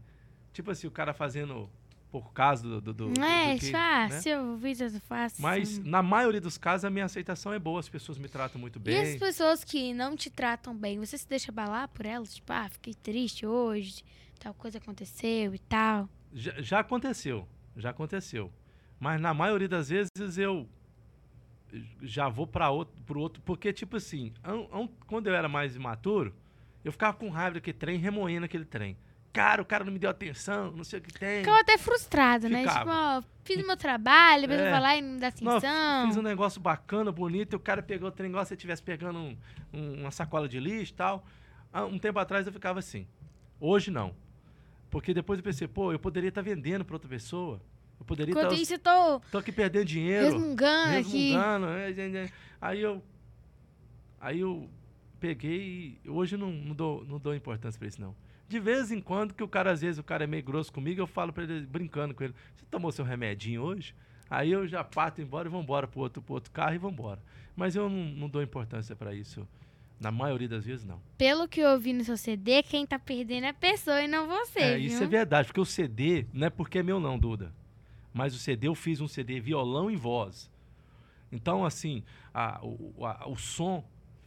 [0.52, 1.68] Tipo assim, o cara fazendo
[2.12, 2.80] por causa do.
[2.80, 4.70] do, do não é do que, fácil, né?
[4.70, 5.42] é fácil.
[5.42, 8.78] Mas na maioria dos casos a minha aceitação é boa, as pessoas me tratam muito
[8.78, 8.94] bem.
[8.94, 12.34] E as pessoas que não te tratam bem, você se deixa abalar por elas?
[12.34, 14.04] Tipo, ah, fiquei triste hoje,
[14.38, 16.06] tal coisa aconteceu e tal.
[16.34, 17.48] Já, já aconteceu,
[17.78, 18.52] já aconteceu.
[19.00, 20.68] Mas na maioria das vezes eu
[22.02, 25.74] já vou para outro, pro outro, porque tipo assim, um, um, quando eu era mais
[25.74, 26.34] imaturo,
[26.84, 28.98] eu ficava com raiva daquele trem, remoendo aquele trem.
[29.32, 31.38] Cara, o cara não me deu atenção, não sei o que tem.
[31.38, 32.66] Ficava até frustrado, né?
[32.66, 34.70] Tipo, ó, fiz meu trabalho, depois é.
[34.70, 35.60] vai lá e não dá atenção.
[35.60, 38.54] Não, fiz um negócio bacana, bonito, e o cara pegou o trem igual se você
[38.54, 39.36] estivesse pegando um,
[39.72, 41.24] um, uma sacola de lixo e tal.
[41.90, 43.06] um tempo atrás eu ficava assim.
[43.58, 44.14] Hoje não.
[44.90, 47.58] Porque depois eu pensei, pô, eu poderia estar tá vendendo para outra pessoa.
[47.98, 48.48] Eu poderia estar.
[48.48, 49.20] Tá, isso, eu tô.
[49.30, 50.26] Tô aqui perdendo dinheiro.
[50.26, 52.16] Resmungando, resmungando aqui.
[52.16, 53.02] É, aí eu.
[54.20, 54.68] Aí eu
[55.18, 58.14] peguei e hoje não, não, dou, não dou importância para isso, não.
[58.52, 61.00] De vez em quando, que o cara, às vezes, o cara é meio grosso comigo,
[61.00, 63.94] eu falo para ele, brincando com ele, você tomou seu remedinho hoje?
[64.28, 66.90] Aí eu já parto embora e vou embora pro outro, pro outro carro e vou
[66.90, 67.18] embora.
[67.56, 69.48] Mas eu não, não dou importância para isso.
[69.98, 71.00] Na maioria das vezes, não.
[71.16, 74.26] Pelo que eu ouvi no seu CD, quem tá perdendo é a pessoa e não
[74.28, 74.84] você, É, viu?
[74.88, 77.54] isso é verdade, porque o CD não é porque é meu não, Duda.
[78.12, 80.50] Mas o CD, eu fiz um CD violão e voz.
[81.32, 82.02] Então, assim,
[82.34, 83.82] a, o, a, o som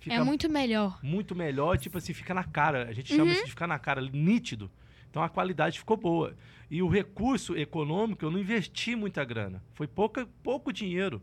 [0.06, 1.00] fica É muito melhor.
[1.02, 2.88] muito melhor, tipo assim, fica na cara.
[2.88, 3.32] A gente chama Uhum.
[3.32, 4.70] isso de ficar na cara, nítido.
[5.10, 6.36] Então a qualidade ficou boa.
[6.70, 9.64] E o recurso econômico, eu não investi muita grana.
[9.74, 11.22] Foi pouca, pouco dinheiro.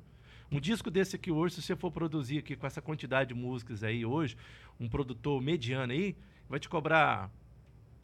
[0.51, 3.83] Um disco desse aqui hoje, se você for produzir aqui com essa quantidade de músicas
[3.85, 4.37] aí hoje,
[4.81, 6.17] um produtor mediano aí,
[6.49, 7.31] vai te cobrar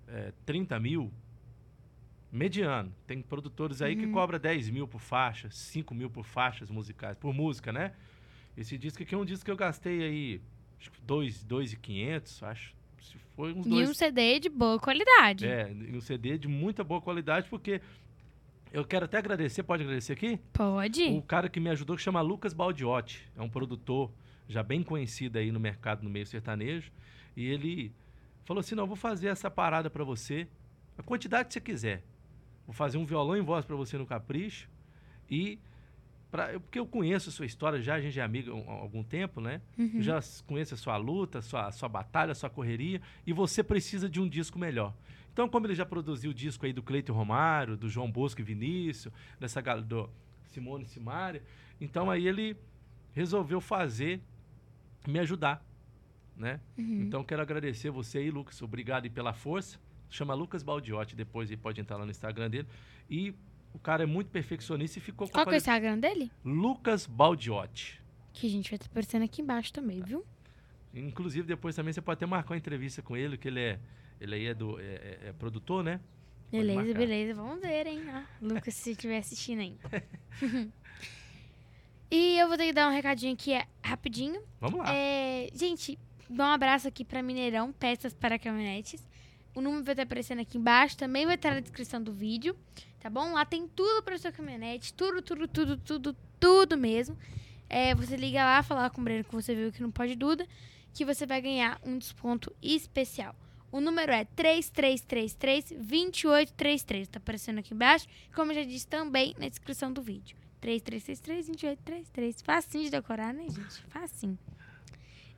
[0.06, 1.12] é, 30 mil.
[2.30, 2.92] Mediano.
[3.06, 4.12] Tem produtores aí que Uhum.
[4.12, 7.92] cobra 10 mil por faixa, 5 mil por faixas musicais, por música, né?
[8.56, 10.40] Esse disco aqui é um disco que eu gastei aí,
[10.78, 12.74] acho que 2,500, acho.
[13.00, 15.46] Se foi uns E dois um CD de boa qualidade.
[15.46, 17.80] é, e um CD de muita boa qualidade, porque
[18.72, 20.38] eu quero até agradecer, pode agradecer aqui?
[20.52, 21.04] Pode?
[21.04, 24.10] O cara que me ajudou, que chama Lucas Baldiotti, é um produtor
[24.48, 26.90] já bem conhecido aí no mercado, no meio sertanejo,
[27.36, 27.92] e ele
[28.44, 30.48] falou assim, não, eu vou fazer essa parada pra você,
[30.96, 32.02] a quantidade que você quiser.
[32.66, 34.68] Vou fazer um violão em voz pra você no Capricho,
[35.30, 35.58] e...
[36.30, 39.02] Pra, eu- porque eu conheço a sua história já, a gente é amigo há algum
[39.02, 39.62] tempo, né?
[39.78, 40.02] Uhum.
[40.02, 43.62] Já conheço a sua luta, a sua, a sua batalha, a sua correria, e você
[43.62, 44.94] precisa de um disco melhor.
[45.32, 48.44] Então, como ele já produziu o disco aí do Cleiton Romário, do João Bosco e
[48.44, 50.10] Vinícius, dessa do
[50.48, 51.42] Simone Simária,
[51.80, 52.56] então aí ele
[53.14, 54.20] resolveu fazer,
[55.06, 55.64] me ajudar,
[56.36, 56.60] né?
[56.76, 57.02] Uhum.
[57.02, 59.78] Então, quero agradecer você aí, Lucas, obrigado aí pela força.
[60.10, 62.66] Chama Lucas Baldiotti, depois aí pode entrar lá no Instagram dele.
[63.10, 63.34] E
[63.78, 66.32] o cara é muito perfeccionista e ficou com Qual que é o Instagram dele?
[66.44, 68.02] Lucas Baldiotti.
[68.32, 70.24] Que a gente vai estar aparecendo aqui embaixo também, viu?
[70.92, 73.78] Inclusive, depois também você pode até marcar uma entrevista com ele, que ele é.
[74.20, 76.00] Ele aí é, do, é, é- é produtor, né?
[76.50, 76.98] Pode Beleza, marcar.
[76.98, 77.34] beleza.
[77.34, 78.02] Vamos ver, hein?
[78.42, 79.78] Lucas, se estiver assistindo ainda.
[82.10, 84.42] e eu vou ter que dar um recadinho aqui é, rapidinho.
[84.60, 84.92] Vamos lá.
[84.92, 85.96] É, gente,
[86.28, 89.06] dá um abraço aqui pra Mineirão, peças para caminhonetes.
[89.54, 92.56] O número vai estar aparecendo aqui embaixo, também vai estar na descrição do vídeo,
[93.00, 93.32] tá bom?
[93.32, 97.16] Lá tem tudo para sua caminhonete, tudo, tudo, tudo, tudo, tudo mesmo.
[97.68, 100.46] É, você liga lá, falar com o Breno que você viu que não pode Duda,
[100.94, 103.34] que você vai ganhar um desconto especial.
[103.70, 107.06] O número é 3333-2833.
[107.06, 108.06] Tá aparecendo aqui embaixo.
[108.34, 110.38] Como eu já disse também na descrição do vídeo.
[110.62, 112.42] 3333-2833.
[112.42, 113.82] Facinho de decorar, né, gente?
[113.88, 114.38] Facinho.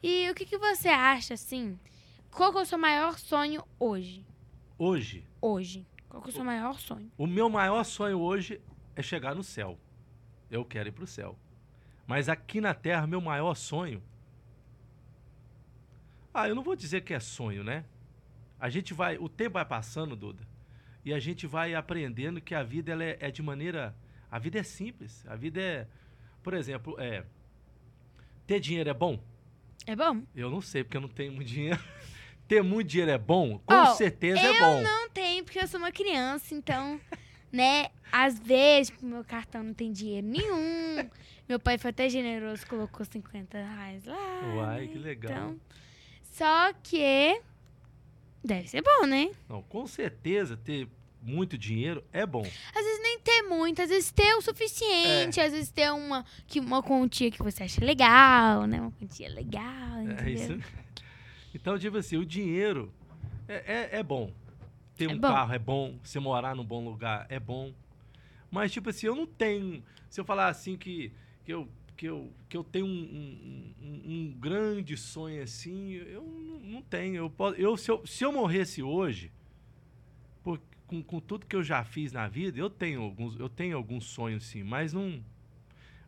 [0.02, 1.78] E o que, que você acha, assim?
[2.30, 4.24] Qual é o seu maior sonho hoje?
[4.78, 5.86] Hoje, Hoje.
[6.10, 7.10] Qual que é o seu maior sonho?
[7.16, 8.60] o meu maior sonho hoje
[8.96, 9.78] é chegar no céu.
[10.50, 11.38] Eu quero ir pro céu.
[12.06, 14.02] Mas aqui na Terra, meu maior sonho.
[16.34, 17.84] Ah, eu não vou dizer que é sonho, né?
[18.58, 19.16] A gente vai.
[19.16, 20.46] O tempo vai passando, Duda.
[21.04, 23.94] E a gente vai aprendendo que a vida ela é, é de maneira.
[24.28, 25.24] A vida é simples.
[25.28, 25.86] A vida é.
[26.42, 27.24] Por exemplo, é.
[28.46, 29.22] Ter dinheiro é bom?
[29.86, 30.22] É bom?
[30.34, 31.80] Eu não sei, porque eu não tenho muito dinheiro.
[32.50, 33.60] Ter muito dinheiro é bom?
[33.64, 34.82] Com Ó, certeza é eu bom.
[34.82, 37.00] Não tem, porque eu sou uma criança, então,
[37.52, 37.86] né?
[38.10, 41.08] Às vezes, tipo, meu cartão não tem dinheiro nenhum.
[41.48, 44.40] Meu pai foi até generoso, colocou 50 reais lá.
[44.56, 44.86] Uai, né?
[44.88, 45.32] que legal.
[45.32, 45.60] Então,
[46.24, 47.40] só que
[48.42, 49.30] deve ser bom, né?
[49.48, 50.88] Não, com certeza ter
[51.22, 52.42] muito dinheiro é bom.
[52.74, 56.58] Às vezes nem ter muito, às vezes ter o suficiente, às vezes ter uma, que,
[56.58, 58.80] uma quantia que você acha legal, né?
[58.80, 60.56] Uma quantia legal, É entendeu?
[60.56, 60.89] isso.
[61.54, 62.92] Então, tipo assim, o dinheiro
[63.48, 64.32] é, é, é bom.
[64.96, 65.28] Ter É um bom.
[65.28, 67.72] carro é bom, você morar num bom lugar é bom.
[68.50, 69.82] Mas, tipo assim, eu não tenho.
[70.08, 71.12] Se eu falar assim que,
[71.44, 76.22] que, eu, que, eu, que eu tenho um, um- um- um grande sonho assim, eu
[76.22, 77.16] não, não tenho.
[77.16, 79.30] Eu, posso, eu, se, eu, se eu morresse hoje,
[80.42, 83.76] por- com, com tudo que eu já fiz na vida, eu tenho alguns, eu tenho
[83.76, 85.22] alguns sonhos sim, mas não.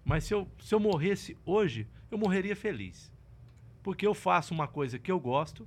[0.05, 3.11] Mas se eu, se eu morresse hoje, eu morreria feliz.
[3.83, 5.67] Porque eu faço uma coisa que eu gosto.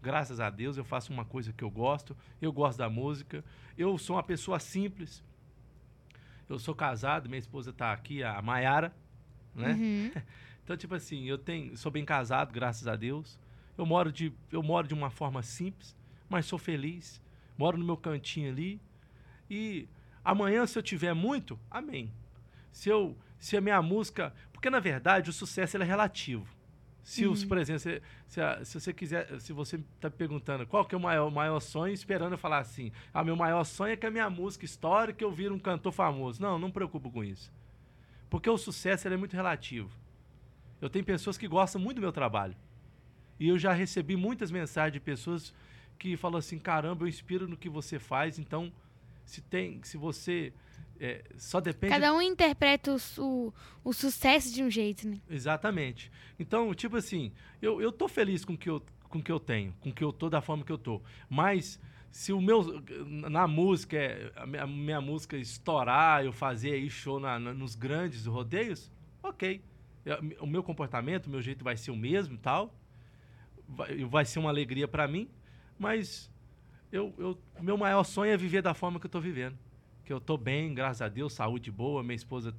[0.00, 2.16] Graças a Deus, eu faço uma coisa que eu gosto.
[2.40, 3.44] Eu gosto da música.
[3.76, 5.22] Eu sou uma pessoa simples.
[6.48, 8.94] Eu sou casado, minha esposa está aqui, a Maiara,
[9.54, 9.72] né?
[9.72, 10.12] Uhum.
[10.64, 13.36] Então, tipo assim, eu tenho, sou bem casado, graças a Deus.
[13.76, 15.96] Eu moro de, eu moro de uma forma simples,
[16.28, 17.20] mas sou feliz.
[17.58, 18.80] Moro no meu cantinho ali.
[19.50, 19.88] E
[20.24, 22.12] amanhã, se eu tiver muito, amém.
[22.70, 26.46] Se eu, se a minha música, porque na verdade o sucesso é relativo.
[27.02, 27.48] Se, os, Uhum.
[27.48, 30.98] por exemplo, se, se, a- se você quiser, se você está perguntando qual que é
[30.98, 34.10] o maior, maior sonho, esperando eu falar assim, ah, meu maior sonho é que a
[34.10, 36.40] minha música estoure, que eu vire um cantor famoso.
[36.40, 37.50] Não, não me preocupo com isso.
[38.30, 39.90] Porque o sucesso ele é muito relativo.
[40.80, 42.54] Eu tenho pessoas que gostam muito do meu trabalho.
[43.38, 45.52] E eu já recebi muitas mensagens de pessoas
[45.98, 48.72] que falam assim: caramba, eu inspiro no que você faz, então
[49.24, 50.52] se tem, se você
[51.00, 53.52] é, só depende Cada um interpreta o,
[53.84, 55.20] o sucesso de um jeito, né?
[55.28, 56.10] Exatamente.
[56.38, 59.74] Então, tipo assim, eu, eu tô feliz com o que eu, com que eu tenho,
[59.80, 61.02] com o que eu tô, da forma que eu tô.
[61.28, 62.82] Mas se o meu.
[63.30, 68.26] Na música, é, a minha, música estourar, eu fazer aí show na- na- nos grandes
[68.26, 68.90] rodeios,
[69.22, 69.62] ok.
[70.04, 72.74] Eu- o meu comportamento, o meu jeito vai ser o mesmo e tal.
[73.68, 75.28] Vai, vai ser uma alegria pra mim,
[75.78, 76.30] mas
[76.90, 79.56] eu, eu, meu maior sonho é viver da forma que eu tô vivendo.
[80.04, 82.54] Que eu tô bem, graças a Deus, saúde boa, minha esposa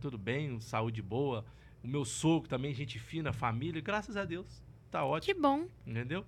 [0.00, 1.44] tudo bem, saúde boa.
[1.82, 4.62] O meu sogro também, gente fina, família, graças a Deus.
[4.90, 5.68] Tá ótimo, Que bom.
[5.86, 6.24] entendeu?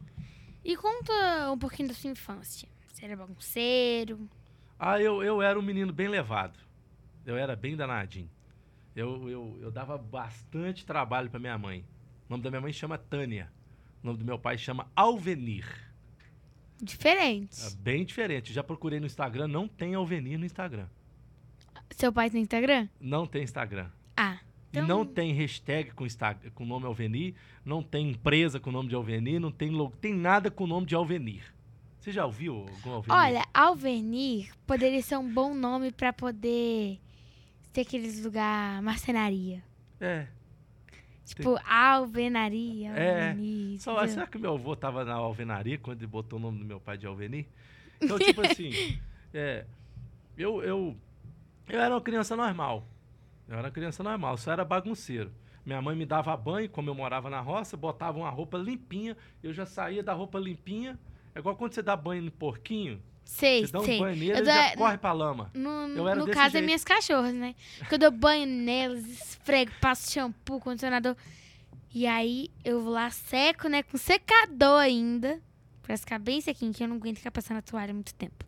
[0.64, 2.68] E conta um pouquinho da sua infância.
[2.86, 4.28] Você era bagunceiro?
[4.78, 6.58] Ah, eu, eu era um menino bem levado.
[7.26, 8.30] Eu era bem danadinho.
[8.94, 11.84] Eu, eu, eu dava bastante trabalho pra minha mãe.
[12.28, 13.50] O nome da minha mãe chama Tânia.
[14.02, 15.66] O nome do meu pai chama Alvenir.
[16.82, 17.56] Diferente.
[17.66, 18.52] É bem diferente.
[18.52, 20.86] Já procurei no Instagram, não tem Alvenir no Instagram.
[21.90, 22.88] Seu pai tem Instagram?
[23.00, 23.90] Não tem Instagram.
[24.16, 24.38] Ah.
[24.72, 28.70] E Então- não tem hashtag com, Insta- com o nome Alvenir, não tem empresa com
[28.70, 31.42] o nome de Alvenir, não tem logo, tem nada com o nome de Alvenir.
[31.98, 33.18] Você já ouviu algum Alvenir?
[33.18, 36.98] Olha, Alvenir poderia ser um bom nome pra poder
[37.72, 39.62] ter aqueles lugar marcenaria.
[40.00, 40.26] É.
[41.34, 43.80] Tipo, alvenaria, É, alvenir.
[43.80, 46.80] Só, será que meu avô tava na alvenaria quando ele botou o nome do meu
[46.80, 47.46] pai de Alvenir?
[48.00, 48.98] Então, tipo assim,
[49.32, 49.64] é,
[50.36, 50.96] eu, eu,
[51.68, 52.86] eu era uma criança normal.
[53.48, 55.32] Eu era uma criança normal, só era bagunceiro.
[55.64, 59.52] Minha mãe me dava banho, como eu morava na roça, botava uma roupa limpinha, eu
[59.52, 60.98] já saía da roupa limpinha.
[61.34, 63.98] É igual quando você dá banho no porquinho, Sei, você dá um sei.
[63.98, 65.50] banho nele, Eu dou- já corre pra lama.
[65.54, 66.64] No, no caso, é jeito.
[66.64, 67.54] minhas cachorras, né?
[67.88, 71.14] Que eu dou banho nelas, esfrego, passo shampoo, condicionador.
[71.94, 73.82] E aí eu vou lá, seco, né?
[73.82, 75.40] Com secador ainda.
[75.82, 78.44] Pra ficar bem sequinho, que eu não aguento ficar passando a toalha muito tempo.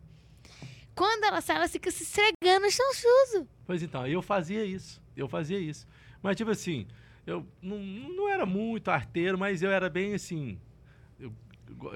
[0.95, 3.47] Quando ela sai, ela fica se esfregando no chão sujo.
[3.65, 5.01] Pois então, eu fazia isso.
[5.15, 5.87] Eu fazia isso.
[6.21, 6.87] Mas, tipo assim,
[7.25, 10.59] eu não, não era muito arteiro, mas eu era bem assim.
[11.19, 11.33] Eu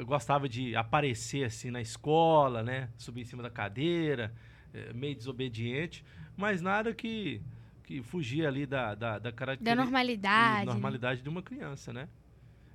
[0.05, 2.89] gostava de aparecer assim na escola, né?
[2.97, 4.33] Subir em cima da cadeira,
[4.73, 6.03] eh, meio desobediente,
[6.35, 7.41] mas nada que,
[7.83, 9.83] que fugia ali da, da, da Da característica.
[9.83, 10.59] normalidade.
[10.59, 10.65] né?
[10.65, 12.07] normalidade de uma criança, né?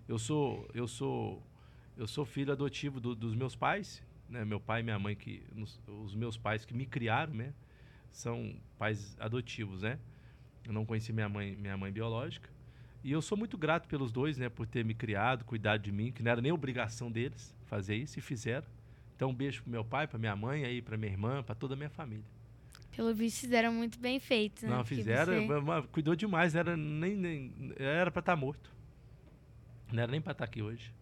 [0.09, 1.43] Eu sou, eu sou,
[1.97, 4.45] eu sou filho adotivo do- dos meus pais, né?
[4.45, 7.53] Meu pai e minha mãe que, nos- os meus pais que me criaram, né?
[8.11, 9.99] São pais adotivos, né?
[10.65, 12.49] Eu não conheci minha mãe, minha mãe biológica.
[13.05, 14.49] E eu sou muito grato pelos dois, né?
[14.49, 18.19] Por ter me criado, cuidado de mim, que não era nem obrigação deles fazer isso
[18.19, 18.67] e fizeram.
[19.17, 21.75] Então um beijo pro meu pai, pra minha mãe, aí pra minha irmã, pra toda
[21.75, 22.25] a minha família.
[22.95, 24.71] Pelo visto, fizeram muito bem feito, né?
[24.77, 28.71] Não, fizeram, você- cuidou demais, era nem, nem era para estar morto.
[29.93, 30.93] Não era nem para estar aqui hoje.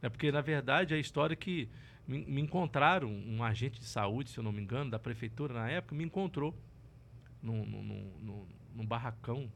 [0.00, 1.68] É porque na verdade a história é que
[2.06, 5.68] me, me encontraram um agente de saúde, se eu não me engano, da prefeitura na
[5.68, 6.54] época, me encontrou
[7.42, 7.82] num, num,
[8.22, 9.50] num- num barracão.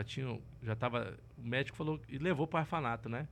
[0.00, 3.28] Já tinha, já tava, o médico falou e levou para o orfanato, né?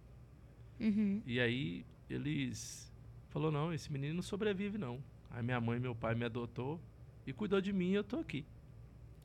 [0.78, 1.22] Uhum.
[1.24, 2.92] E aí eles
[3.30, 5.02] falou não, esse menino não sobrevive não.
[5.30, 6.78] Aí minha mãe e meu pai me adotou
[7.26, 8.44] e cuidou de mim e eu tô aqui,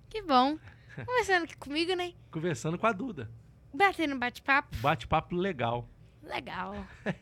[0.10, 0.58] Que bom.
[1.06, 2.14] Conversando aqui comigo, né?
[2.32, 3.30] conversando com a Duda.
[3.74, 4.78] Batendo bate-papo.
[4.78, 5.90] Bate-papo legal.
[6.24, 6.74] Legal.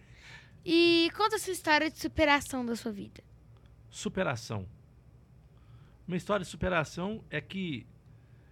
[0.63, 3.23] E conta a sua história de superação da sua vida.
[3.89, 4.67] Superação.
[6.07, 7.87] Uma história de superação é que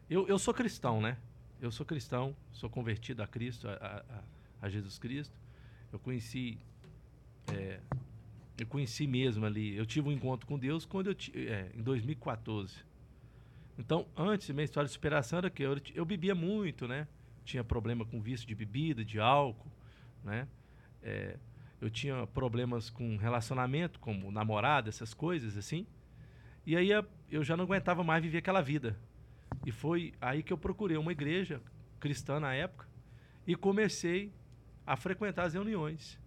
[0.09, 1.19] eu, eu sou cristão, né?
[1.61, 4.23] Eu sou cristão, sou convertido a Cristo, a, a-
[4.61, 5.37] a- Jesus Cristo.
[5.91, 6.57] Eu conheci,
[7.53, 7.79] é,
[8.57, 9.75] eu conheci mesmo ali.
[9.75, 12.75] Eu tive um encontro com Deus quando eu é, em 2014.
[13.77, 17.07] Então, antes, minha história de superação era que eu, eu bebia muito, né?
[17.45, 19.71] Tinha problema com vício de bebida, de álcool,
[20.23, 20.47] né?
[21.01, 21.37] É,
[21.81, 25.87] eu tinha problemas com relacionamento, como namorada, essas coisas assim.
[26.65, 26.89] E aí
[27.31, 28.97] eu já não aguentava mais viver aquela vida.
[29.65, 31.61] E foi aí que eu procurei uma igreja
[31.99, 32.87] cristã na época
[33.45, 34.31] e comecei
[34.85, 36.19] a frequentar as reuniões.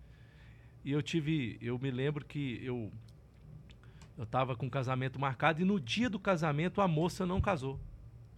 [0.85, 2.93] E eu tive, eu me lembro que eu
[4.17, 7.81] eu estava com um casamento marcado e no dia do casamento a moça não casou.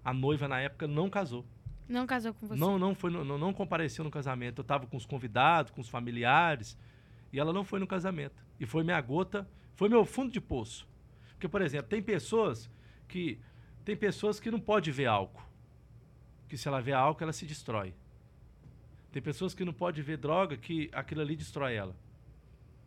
[0.04, 1.44] A noiva na época não casou.
[1.88, 2.58] Não casou com você?
[2.58, 4.60] Não, não foi, não, não compareceu no casamento.
[4.60, 6.78] Eu estava com os convidados, com os familiares,
[7.32, 8.42] e ela não foi no casamento.
[8.58, 10.88] E foi minha gota, foi meu fundo de poço.
[11.30, 12.70] Porque, por exemplo, tem pessoas
[13.08, 13.38] que
[13.84, 15.42] tem pessoas que não pode ver álcool.
[16.48, 17.94] Que se ela vê álcool, ela se destrói.
[19.12, 21.94] Tem pessoas que não pode ver droga, que aquilo ali destrói ela.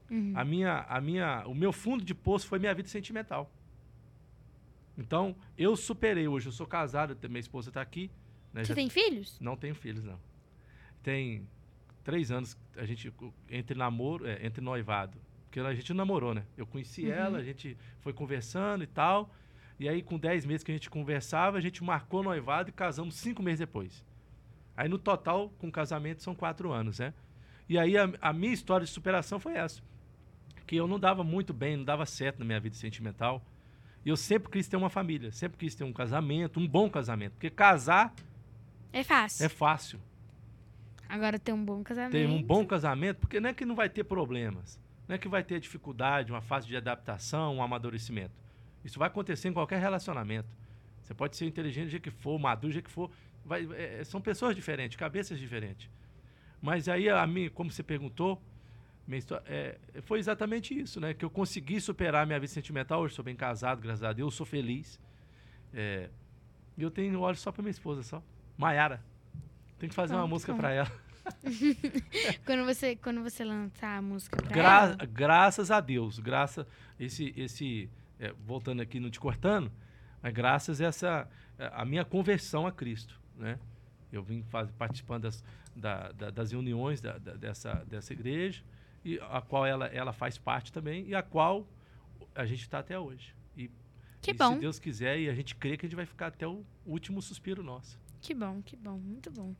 [0.09, 0.33] Uhum.
[0.35, 3.49] A minha, a minha, o meu fundo de poço foi minha vida sentimental.
[4.97, 6.47] Então, eu superei hoje.
[6.47, 8.09] Eu sou casado, minha esposa está aqui.
[8.53, 9.39] né, Você já- tem filhos?
[9.39, 10.19] não tenho filhos, não.
[11.03, 11.47] Tem
[12.03, 13.13] três anos a gente
[13.49, 15.17] entre namoro, é, entre noivado.
[15.45, 16.43] Porque a gente namorou, né?
[16.57, 17.11] Eu conheci Uhum.
[17.11, 19.29] ela, a gente foi conversando e tal.
[19.79, 23.15] E aí, com dez meses que a gente conversava, a gente marcou noivado e casamos
[23.15, 24.03] cinco meses depois.
[24.75, 27.13] Aí, no total, com o casamento, são quatro anos, né?
[27.69, 29.81] E aí, a, a minha história de superação foi essa.
[30.65, 33.43] Que eu não dava muito bem, não dava certo na minha vida sentimental.
[34.03, 37.33] E eu sempre quis ter uma família, sempre quis ter um casamento, um bom casamento.
[37.33, 38.13] Porque casar
[38.91, 39.45] É fácil.
[39.45, 39.99] É fácil.
[41.09, 42.11] Agora ter um bom casamento.
[42.11, 44.79] Ter um bom casamento, porque não é que não vai ter problemas.
[45.07, 48.33] Não é que vai ter dificuldade, uma fase de adaptação, um amadurecimento.
[48.87, 50.47] Isso vai acontecer em qualquer relacionamento.
[51.03, 53.11] Você pode ser inteligente do jeito que for, maduro do jeito que for.
[53.45, 55.89] Vai, é, são pessoas diferentes, cabeças diferentes.
[56.61, 58.41] Mas aí, a mim, como você perguntou,
[59.09, 61.13] história, é, foi exatamente isso, né?
[61.13, 63.01] Que eu consegui superar minha vida sentimental.
[63.01, 64.99] Hoje sou bem casado, graças a Deus, sou feliz.
[65.73, 66.09] É,
[66.77, 68.23] e eu tenho olhos só para minha esposa, só.
[68.57, 69.03] Maiara.
[69.77, 70.91] Tem que fazer uma música para ela.
[72.45, 76.65] Quando você, quando você lançar a música pra Gra- ela, graças a Deus, graças
[76.97, 79.71] esse esse é, voltando aqui não te cortando,
[80.21, 83.57] mas graças a essa a minha conversão a Cristo, né?
[84.11, 85.43] Eu vim faz, participando das,
[85.75, 88.63] da- da- das reuniões da- dessa dessa igreja
[89.03, 91.67] e a qual ela ela faz parte também e a qual
[92.35, 93.33] a gente está até hoje.
[93.55, 93.69] E,
[94.21, 96.27] que e bom, se Deus quiser e a gente crê que a gente vai ficar
[96.27, 97.99] até o último suspiro nosso.
[98.21, 99.53] que bom, que bom, muito bom.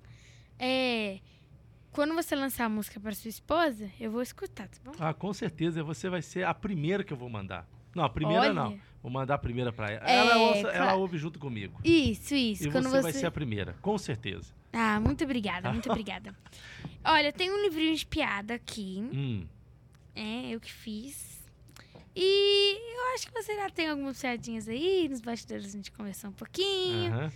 [0.59, 1.19] É,
[1.91, 4.91] quando você lançar a música para sua esposa, eu vou escutar, tá bom?
[4.99, 7.67] Ah, com certeza você vai ser a primeira que eu vou mandar.
[7.97, 8.67] Não, a primeira não.
[8.67, 8.79] Olha.
[9.01, 10.07] Vou mandar a primeira para ela.
[10.09, 10.99] É, ela, ouça- ela claro.
[10.99, 11.79] ouve junto comigo.
[11.83, 12.67] Isso, isso.
[12.67, 14.53] E você, você, vai ser a primeira, com certeza.
[14.73, 16.35] Ah, muito obrigada, muito obrigada.
[17.03, 18.99] Olha, tem um livrinho de piada aqui.
[19.13, 19.47] Hum,
[20.15, 21.43] É, eu que fiz.
[22.15, 26.29] E eu acho que você já tem algumas piadinhas aí, nos bastidores a gente conversou
[26.29, 27.31] um pouquinho.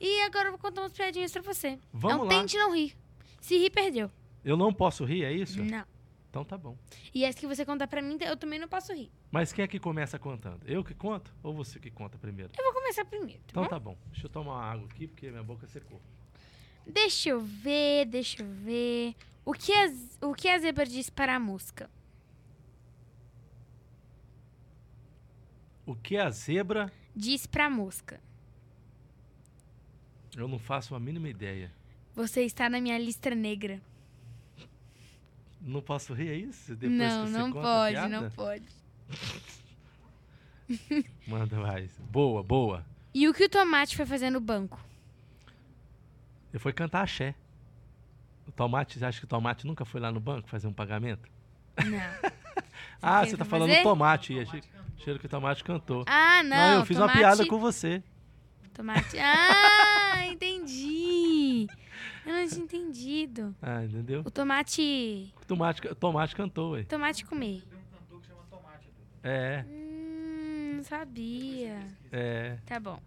[0.00, 1.78] E agora eu vou contar umas piadinhas pra você.
[1.92, 2.30] Vamos não lá.
[2.30, 2.94] tente não rir.
[3.40, 4.10] Se rir, perdeu.
[4.44, 5.62] Eu não posso rir, é isso?
[5.62, 5.84] Não.
[6.30, 6.76] Então tá bom.
[7.14, 9.10] E as que você contar pra mim, eu também não posso rir.
[9.30, 10.60] Mas quem é que começa contando?
[10.66, 12.52] Eu que conto ou você que conta primeiro?
[12.58, 13.68] Eu vou começar primeiro, tá Então bom?
[13.68, 13.96] tá bom.
[14.10, 16.00] Deixa eu tomar uma água aqui porque minha boca secou.
[16.86, 19.14] Deixa eu ver, deixa eu ver.
[19.44, 19.92] O que a,
[20.26, 21.88] o que a zebra diz para a mosca?
[25.84, 26.92] O que a zebra?
[27.14, 28.20] Diz pra mosca.
[30.36, 31.72] Eu não faço a mínima ideia.
[32.14, 33.80] Você está na minha lista negra.
[35.66, 36.76] Não posso rir, é isso?
[36.76, 38.08] Depois não, que você não conta a pode, piada?
[38.08, 38.64] não pode.
[41.26, 41.90] Manda mais.
[41.98, 42.86] Boa, boa.
[43.12, 44.80] E o que o tomate foi fazer no banco?
[46.52, 47.34] Eu fui cantar axé.
[48.46, 51.28] O tomate, você acha que o tomate nunca foi lá no banco fazer um pagamento?
[51.84, 52.30] Não.
[53.02, 53.82] ah, você ele tá foi falando fazer?
[53.82, 54.38] tomate.
[54.38, 54.62] Achei,
[54.96, 56.04] achei que o tomate cantou.
[56.06, 56.74] Ah, não.
[56.78, 58.04] eu fiz tomate, uma piada com você.
[58.72, 59.18] Tomate.
[59.18, 61.05] Ah, entendi.
[62.26, 63.54] Eu não tinha entendido.
[63.62, 64.22] Ah, entendeu?
[64.24, 65.32] O tomate.
[65.46, 66.82] Tomate, tomate cantou, ué.
[66.84, 67.62] Tomate comer.
[67.62, 68.88] Tem um cantor que chama Tomate.
[69.22, 71.86] É, Hum, não sabia.
[72.12, 72.58] é.
[72.66, 73.00] Tá bom.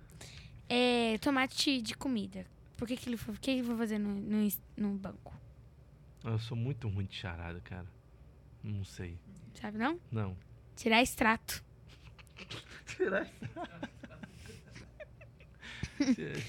[0.69, 2.45] É, tomate de comida.
[2.77, 4.47] Por que, que ele foi, o que ele foi fazer no, no,
[4.77, 5.33] no banco?
[6.23, 7.85] Eu sou muito ruim de charada, cara.
[8.63, 9.17] Não sei.
[9.59, 9.99] Sabe não?
[10.11, 10.35] Não.
[10.75, 11.61] Tirar extrato.
[12.85, 13.27] Tirar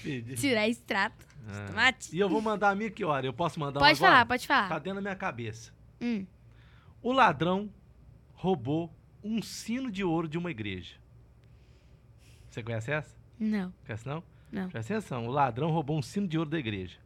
[0.03, 0.35] Perdi.
[0.35, 1.25] Tirar extrato.
[1.47, 1.65] Ah.
[1.67, 2.15] Tomate.
[2.15, 3.25] E eu vou mandar a minha que hora?
[3.25, 4.69] Eu posso mandar uma Pode falar, pode falar.
[4.69, 5.73] Tá dentro da minha cabeça.
[5.99, 6.25] Hum.
[7.01, 7.69] O ladrão
[8.33, 10.95] roubou um sino de ouro de uma igreja.
[12.49, 13.15] Você conhece essa?
[13.39, 13.73] Não.
[13.85, 14.23] Conhece não?
[14.51, 14.69] Não.
[14.69, 15.25] Presta atenção.
[15.27, 16.97] O ladrão roubou um sino de ouro da igreja.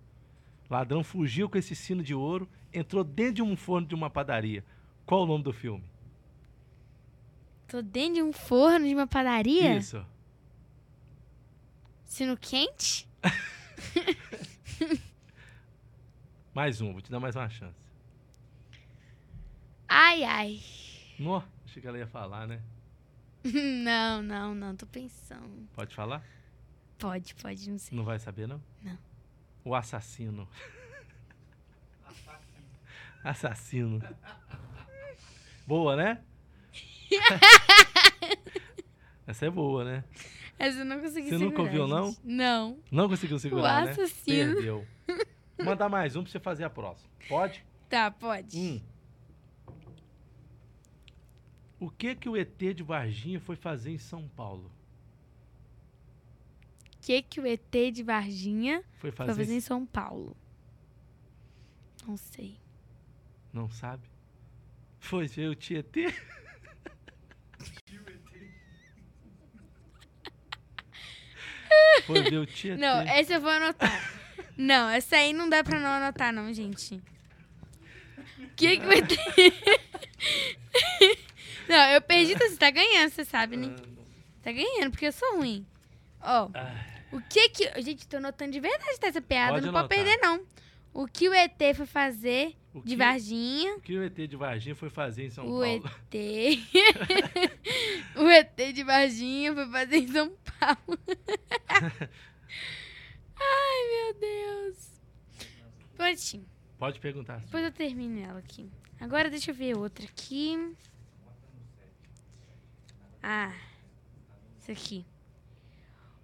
[0.69, 4.09] O ladrão fugiu com esse sino de ouro, entrou dentro de um forno de uma
[4.09, 4.65] padaria.
[5.05, 5.83] Qual o nome do filme?
[7.67, 9.77] Tô dentro de um forno de uma padaria?
[9.77, 10.03] Isso.
[12.05, 13.07] Sino quente?
[16.53, 17.77] Mais um, vou te dar mais uma chance.
[19.87, 20.59] Ai, ai.
[21.19, 22.61] Nó, achei que ela ia falar, né?
[23.83, 24.75] Não, não, não.
[24.75, 25.67] Tô pensando.
[25.73, 26.23] Pode falar?
[26.97, 27.95] Pode, pode, não sei.
[27.95, 28.59] Não vai saber, não?
[28.81, 28.97] Não.
[29.63, 30.49] O assassino.
[33.23, 34.01] assassino.
[35.67, 36.23] Boa, né?
[39.27, 40.03] Essa é boa, né?
[40.57, 42.15] Essa eu não consegui Você nunca segurar, ouviu, não?
[42.23, 42.79] Não.
[42.91, 43.91] Não conseguiu segurar, né?
[43.91, 44.53] assassino.
[44.53, 44.87] Perdeu.
[45.57, 47.09] Vou mandar mais um pra você fazer a próxima.
[47.27, 47.65] Pode?
[47.89, 48.57] Tá, pode.
[48.57, 48.81] Um.
[51.79, 54.71] O que que o ET de Varginha foi fazer em São Paulo?
[56.95, 59.41] O que, que o ET de Varginha Foi foi fazer...
[59.41, 60.35] fazer em São Paulo?
[62.07, 62.57] Não sei.
[63.53, 64.09] Não sabe?
[64.99, 66.07] Foi ver o Tietê?
[72.77, 74.11] Não, essa eu vou anotar.
[74.57, 77.01] não, essa aí não dá pra não anotar, não, gente.
[78.39, 79.11] O que, que o ET.
[81.67, 83.75] não, eu perdi, então você tá ganhando, você sabe, né?
[84.41, 85.65] Tá ganhando, porque eu sou ruim.
[86.21, 86.49] Ó,
[87.11, 87.81] o que que.
[87.81, 89.97] Gente, tô anotando de verdade tá, essa piada, Pode não pode anotar.
[90.05, 90.41] perder, não.
[90.93, 93.75] O que o ET foi fazer O de que- Varginha?
[93.77, 95.91] O que o ET de Varginha foi fazer em São O Paulo?
[96.11, 96.59] ET.
[98.17, 100.99] o ET de Varginha foi fazer em São Paulo.
[103.37, 104.91] Ai, meu Deus.
[105.95, 106.45] Prontinho.
[106.77, 107.39] Pode perguntar.
[107.39, 108.69] Depois eu termino ela aqui.
[108.99, 110.75] Agora deixa eu ver outra aqui.
[113.23, 113.53] Ah,
[114.59, 115.05] isso aqui.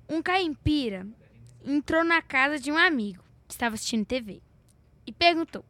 [0.09, 1.07] Um caipira
[1.65, 4.41] entrou na casa de um amigo que estava assistindo TV
[5.05, 5.63] e perguntou: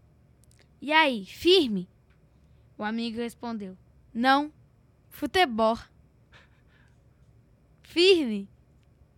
[0.82, 1.88] E aí, firme?
[2.76, 3.78] O amigo respondeu:
[4.12, 4.52] Não,
[5.10, 5.78] futebol.
[7.84, 8.50] Firme,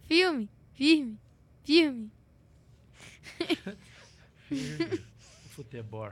[0.02, 1.18] filme, firme,
[1.64, 2.12] firme.
[5.52, 6.12] Futebol.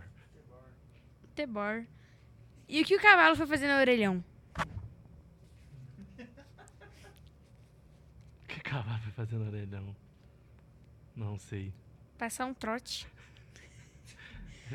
[1.22, 1.86] Futebol.
[2.70, 4.24] E o que o cavalo foi fazer no orelhão?
[8.44, 9.96] O que cavalo vai fazer no orelhão?
[11.16, 11.74] Não sei.
[12.18, 13.08] Passar um trote.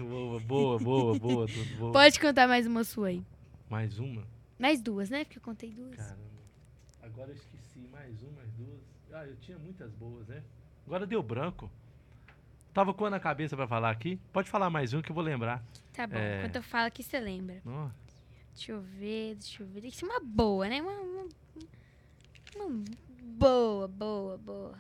[0.03, 1.47] Boa, boa, boa, boa.
[1.47, 1.93] Dudu, boa.
[1.93, 3.25] Pode contar mais uma sua aí.
[3.69, 4.23] Mais uma?
[4.59, 5.25] Mais duas, né?
[5.25, 5.97] Porque eu contei duas.
[5.97, 6.21] Caramba.
[7.03, 7.81] Agora eu esqueci.
[7.91, 8.81] Mais uma, mais duas.
[9.13, 10.43] Ah, eu tinha muitas boas, né?
[10.87, 11.71] Agora deu branco.
[12.73, 14.21] Tava com a na cabeça pra falar aqui.
[14.33, 15.65] Pode falar mais um que eu vou lembrar.
[15.93, 16.17] Tá bom.
[16.17, 16.41] É.
[16.41, 17.63] Enquanto eu falo aqui, você lembra.
[17.65, 17.89] Ó,
[18.53, 19.83] Deixa eu ver, deixa eu ver.
[19.83, 20.81] Tem que ser uma boa, né?
[20.81, 21.29] Uma, uma,
[22.57, 22.85] uma
[23.23, 24.79] boa, boa, boa.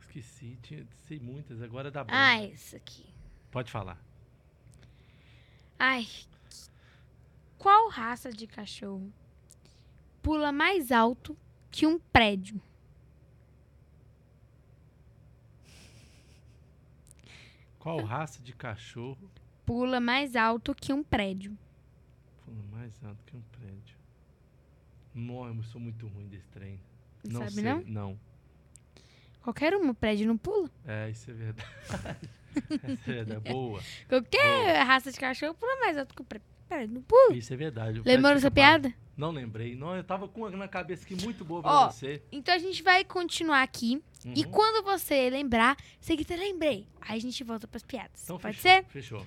[0.00, 0.58] esqueci.
[0.62, 1.62] Tinha, sei muitas.
[1.62, 2.18] Agora dá branco.
[2.18, 3.06] Ah, essa aqui.
[3.50, 3.98] Pode falar.
[5.78, 6.06] Ai.
[7.58, 9.12] Qual raça de cachorro
[10.22, 11.36] pula mais alto
[11.70, 12.60] que um prédio?
[17.78, 19.30] Qual raça de cachorro
[19.64, 21.56] Pula mais alto que um prédio.
[22.44, 23.96] pula mais alto que um prédio?
[25.14, 26.80] Não, eu sou muito ruim desse trem.
[27.24, 27.62] Não sabe, sei.
[27.64, 27.80] não?
[27.84, 28.20] Não.
[29.42, 30.70] Qualquer um prédio não pula.
[30.84, 31.68] É, isso é verdade.
[32.56, 33.52] Essa é verdade.
[33.52, 33.80] Boa.
[34.08, 36.46] Qualquer raça de cachorro pula mais alto que prédio.
[36.68, 37.34] Prédio não pula.
[37.36, 38.00] Isso é verdade.
[38.00, 38.92] O Lembrou dessa piada?
[39.16, 39.74] Não lembrei.
[39.76, 42.22] Não, eu tava com uma na cabeça aqui muito boa pra Ó, você.
[42.32, 44.02] Então a gente vai continuar aqui.
[44.34, 44.50] E Uhum.
[44.50, 46.86] quando você lembrar, você grita, lembrei.
[47.00, 48.24] Aí a gente volta pras piadas.
[48.24, 48.84] Então, Pode fechou, ser?
[48.88, 49.26] Fechou.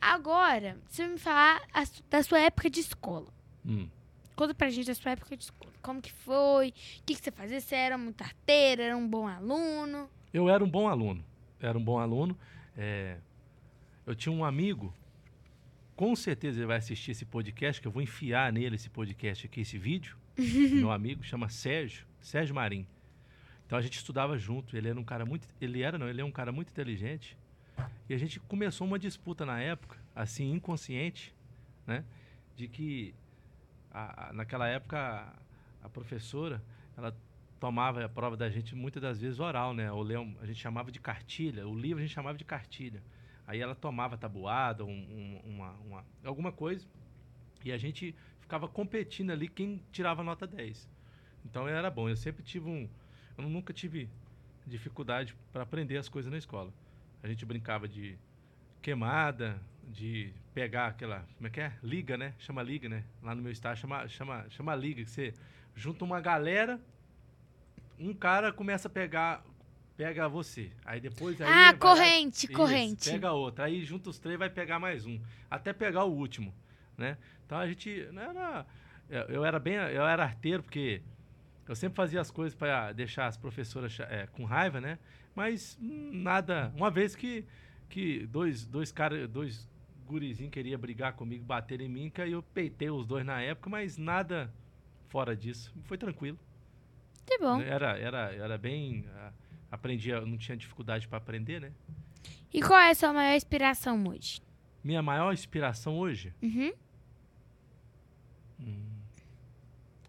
[0.00, 3.26] Agora, você vai me falar a da sua época de escola.
[3.64, 3.88] Hum.
[4.36, 5.72] Conta pra gente da sua época de escola.
[5.82, 6.68] Como que foi?
[6.68, 6.72] O
[7.06, 7.58] que, que você fazia?
[7.60, 8.82] Você era muito arteiro?
[8.82, 10.10] Era um bom aluno?
[10.32, 11.24] Eu era um bom aluno.
[11.58, 12.38] Era um bom aluno.
[12.76, 13.18] É,
[14.04, 14.94] Eu tinha um amigo.
[15.94, 19.60] Com certeza ele vai assistir esse podcast, que eu vou enfiar nele esse podcast aqui,
[19.62, 20.16] esse vídeo.
[20.36, 22.86] meu amigo chama Sérgio, Sérgio Marim.
[23.66, 24.76] Então a gente estudava junto.
[24.76, 27.36] Ele era um cara muito, ele era não, ele é um cara muito inteligente.
[28.08, 31.34] E a gente começou uma disputa na época, assim inconsciente,
[31.86, 32.04] né,
[32.56, 33.14] de que
[33.90, 34.98] a- a- naquela época
[35.82, 36.62] a, a professora,
[36.96, 37.14] ela
[37.60, 39.90] tomava a prova da gente muitas das vezes oral, né?
[39.90, 43.02] O leão a gente chamava de cartilha, o livro a gente chamava de cartilha.
[43.46, 46.86] Aí ela tomava tabuada, um- um- uma, uma- alguma coisa,
[47.64, 50.88] e a gente ficava competindo ali quem tirava nota 10.
[51.44, 52.08] Então era bom.
[52.08, 52.88] Eu sempre tive um.
[53.38, 54.08] Eu nunca tive
[54.66, 56.72] dificuldade para aprender as coisas na escola.
[57.22, 58.16] A gente brincava de
[58.82, 61.26] queimada, de pegar aquela.
[61.36, 61.72] Como é que é?
[61.82, 62.34] Liga, né?
[62.38, 63.04] Chama liga, né?
[63.22, 65.34] Lá no meu estágio chama, chama, chama liga, que você
[65.74, 66.80] junta uma galera,
[67.98, 69.44] um cara começa a pegar.
[69.96, 70.70] Pega você.
[70.84, 71.40] Aí depois.
[71.40, 73.10] Aí ah, vai lá- corrente, isso, corrente.
[73.10, 73.64] Pega outra.
[73.64, 75.18] Aí junta os três vai pegar mais um.
[75.50, 76.54] Até pegar o último,
[76.98, 77.16] né?
[77.46, 78.66] Então a gente não era
[79.28, 81.00] eu era bem eu era arteiro porque
[81.68, 84.98] eu sempre fazia as coisas para deixar as professoras é, com raiva, né?
[85.34, 87.44] Mas nada, uma vez que
[87.88, 89.68] que dois dois caras, dois
[90.06, 93.68] gurizinhos queria brigar comigo, bater em mim, que aí eu peitei os dois na época,
[93.70, 94.52] mas nada
[95.08, 95.74] fora disso.
[95.84, 96.38] Foi tranquilo.
[97.26, 97.60] Que bom.
[97.60, 99.32] Era era era bem ah,
[99.70, 101.72] aprendia, não tinha dificuldade para aprender, né?
[102.52, 104.40] E qual é a sua maior inspiração hoje?
[104.82, 106.72] Minha maior inspiração hoje Uhum.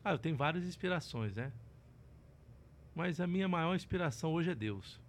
[0.08, 1.52] Ah, eu tenho várias inspirações, né?
[2.96, 5.02] Mas a minha maior inspiração hoje é Deus.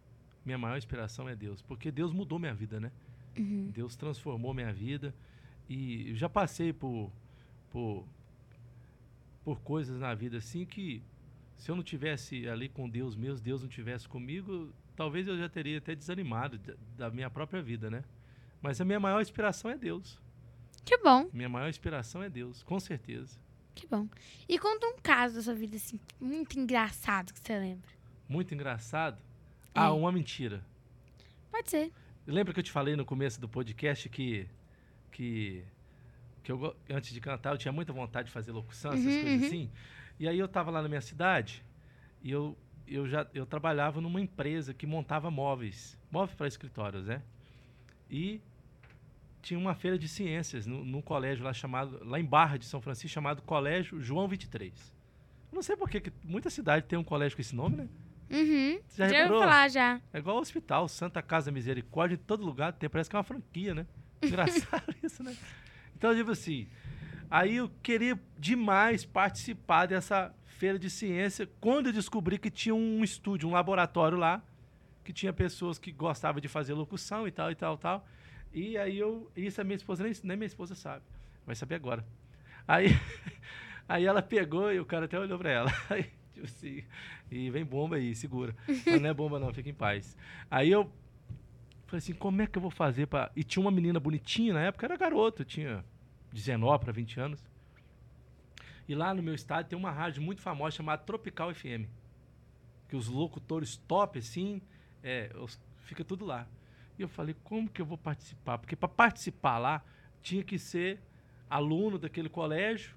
[0.45, 2.91] Minha maior inspiração é Deus, porque Deus mudou minha vida, né?
[3.39, 3.71] Uhum.
[3.73, 5.15] Deus transformou minha vida
[5.69, 7.13] e eu já passei por
[7.71, 8.05] por
[9.45, 11.01] por coisas na vida assim que
[11.59, 15.49] se eu não tivesse ali com Deus mesmo, Deus não tivesse comigo, talvez eu já
[15.49, 16.59] teria até desanimado
[16.97, 18.03] da, minha própria vida, né?
[18.63, 20.19] Mas a minha maior inspiração é Deus.
[20.85, 23.39] Que bom, Minha maior inspiração é Deus, com certeza.
[23.75, 24.09] que bom.
[24.49, 27.91] E conta um caso da sua vida, assim, muito engraçado que você lembra.
[28.29, 29.19] Muito engraçado.
[29.75, 29.81] É.
[29.81, 30.65] Ah, uma mentira.
[31.51, 31.93] Pode ser.
[32.27, 34.49] Lembra que eu te falei no começo do podcast que
[35.13, 35.63] que
[36.43, 39.41] que eu antes de cantar eu tinha muita vontade de fazer locução, essas Uhum, coisas
[39.41, 39.47] uhum.
[39.47, 39.71] assim.
[40.19, 41.65] E aí eu tava lá na minha cidade
[42.23, 42.57] e eu
[42.87, 47.23] eu já eu trabalhava numa empresa que montava móveis, móveis para escritórios, né?
[48.11, 48.41] E
[49.43, 52.81] tinha uma feira de ciências no, num colégio lá chamado lá em Barra de São
[52.81, 54.73] Francisco chamado Colégio João 23.
[55.51, 57.89] Eu não sei por que muita cidade tem um colégio com esse nome, né?
[58.31, 58.81] Uhum.
[58.87, 60.01] Você já Já ouviu falar já.
[60.13, 63.23] É igual o hospital, Santa Casa Misericórdia, em todo lugar tem, parece que é uma
[63.23, 63.87] franquia, né?
[64.23, 65.35] Engraçado isso, né?
[65.97, 66.67] Então, tipo assim,
[67.31, 73.05] aí eu queria demais participar dessa feira de ciência quando eu descobri que tinha um
[73.05, 74.43] estúdio, um laboratório lá,
[75.05, 78.07] que tinha pessoas que gostavam de fazer locução e tal, e tal, tal.
[78.53, 81.05] E aí eu, isso a minha esposa, nem, nem minha esposa sabe,
[81.47, 82.05] vai saber agora.
[82.67, 82.89] Aí,
[83.89, 85.73] aí ela pegou e o cara até olhou pra ela.
[85.89, 86.83] Aí, tipo assim,
[87.31, 88.55] e vem bomba aí, segura.
[88.67, 90.17] Mas não é bomba não, fica em paz.
[90.51, 90.91] Aí eu
[91.87, 93.31] falei assim, como é que eu vou fazer pra...
[93.35, 95.85] E tinha uma menina bonitinha, na época era garoto, tinha
[96.33, 97.45] 19 para 20 anos.
[98.89, 101.87] E lá no meu estado tem uma rádio muito famosa chamada Tropical FM.
[102.89, 104.63] Que os locutores top, assim,
[105.03, 106.47] é, os- fica tudo lá.
[106.99, 108.59] E eu falei, como que eu vou participar?
[108.59, 109.85] Porque para participar lá,
[110.23, 111.01] tinha que ser
[111.49, 112.97] aluno daquele colégio.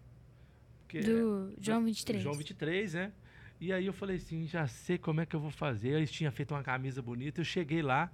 [0.88, 2.22] que Do é- João 23.
[2.22, 3.14] João 23, né?
[3.62, 5.90] E aí eu falei assim, já sei como é que eu vou fazer.
[5.90, 8.12] Eles tinham feito uma camisa bonita, eu cheguei lá,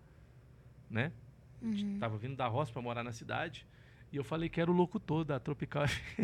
[0.88, 1.11] né?
[1.59, 1.97] Uhum.
[1.99, 3.65] Tava vindo da roça para morar na cidade.
[4.11, 6.19] E eu falei que era o locutor da Tropical FM.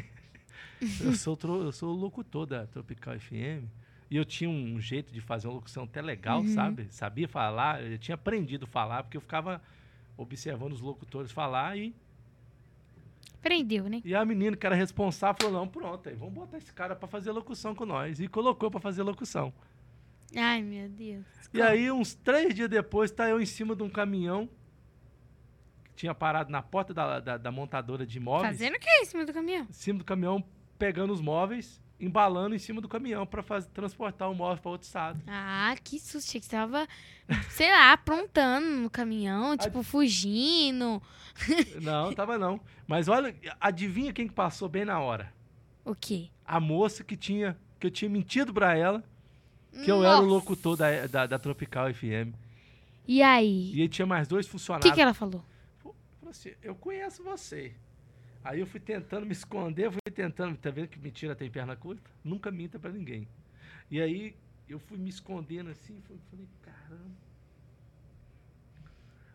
[1.02, 3.66] eu, sou, eu sou o locutor da Tropical FM.
[4.10, 6.48] E eu tinha um jeito de fazer uma locução até legal, Uhum.
[6.48, 6.88] sabe?
[6.92, 9.62] Sabia falar, eu tinha aprendido a falar, porque eu ficava
[10.16, 11.94] observando os locutores falar e,
[13.42, 14.02] Prendeu, né?
[14.06, 17.08] e a menina que era responsável falou: não, pronto, aí, vamos botar esse cara para
[17.10, 18.20] fazer locução com nós.
[18.22, 19.52] E colocou para fazer locução.
[20.36, 21.26] Ai, meu Deus.
[21.54, 24.48] E aí, uns três dias depois, tá eu em cima de um caminhão
[25.96, 28.52] tinha parado na porta da, da, da montadora de imóveis.
[28.58, 29.68] Fazendo o que em cima do caminhão?
[29.70, 30.44] em cima do caminhão,
[30.78, 35.22] pegando os móveis, embalando em cima do caminhão para transportar o móvel para outro estado.
[35.28, 36.28] Ah, que susto.
[36.28, 36.88] Achei que você tava,
[37.50, 41.02] sei lá, aprontando no caminhão, tipo, fugindo.
[41.82, 42.60] não, tava não.
[42.88, 45.34] Mas olha, adivinha quem que passou bem na hora?
[45.86, 46.30] O quê?
[46.46, 49.04] A moça que tinha que eu tinha mentido para ela
[49.84, 50.28] que eu era o Nossa.
[50.28, 52.34] locutor da, da, da Tropical FM.
[53.08, 53.72] E aí?
[53.74, 54.90] E aí tinha mais dois O funcionários.
[54.90, 55.44] que, que ela falou?
[56.34, 57.76] Assim, eu conheço você.
[58.44, 62.10] Aí eu fui tentando me esconder, fui tentando, tá vendo que mentira tem perna curta?
[62.24, 63.28] Nunca minta pra ninguém.
[63.90, 64.36] E aí
[64.68, 67.12] eu fui me escondendo assim, fui- falei, caramba.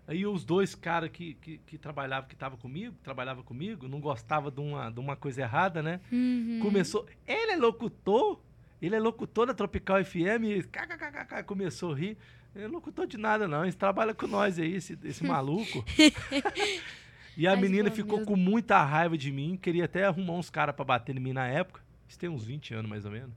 [0.09, 4.51] Aí os dois caras que, que, que trabalhavam, que estavam comigo, trabalhava comigo, não gostava
[4.51, 6.01] de uma, de uma coisa errada, né?
[6.11, 6.59] Uhum.
[6.61, 8.41] Começou, ele é locutor?
[8.83, 10.45] Ele é locutor da Tropical FM?
[10.47, 12.19] E kkkk, começou a rir.
[12.55, 13.65] Ele é locutor de nada, não.
[13.65, 15.85] Ele trabalha com nós aí, esse, esse maluco.
[17.37, 19.57] e a Mas, menina ficou com muita raiva de mim.
[19.57, 21.81] Queria até arrumar uns caras pra bater em mim na época.
[22.09, 23.35] Isso tem uns 20 anos, mais ou menos.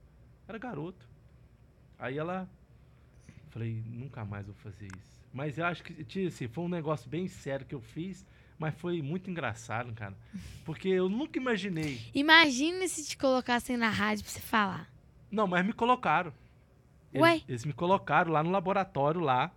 [0.47, 1.07] Era garoto.
[1.99, 2.49] Aí ela...
[3.49, 5.21] Falei, nunca mais vou fazer isso.
[5.33, 8.25] Mas eu acho que, assim, foi um negócio bem sério que eu fiz.
[8.57, 10.15] Mas foi muito engraçado, cara.
[10.63, 11.99] Porque eu nunca imaginei...
[12.13, 14.89] Imagina se te colocassem na rádio pra você falar.
[15.31, 16.31] Não, mas me colocaram.
[17.13, 17.41] Eles, Ué?
[17.47, 19.51] eles me colocaram lá no laboratório lá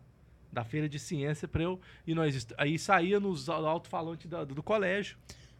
[0.52, 4.62] da feira de ciência para eu e nós aí saía nos al- alto-falante da- do,
[4.62, 5.16] colégio.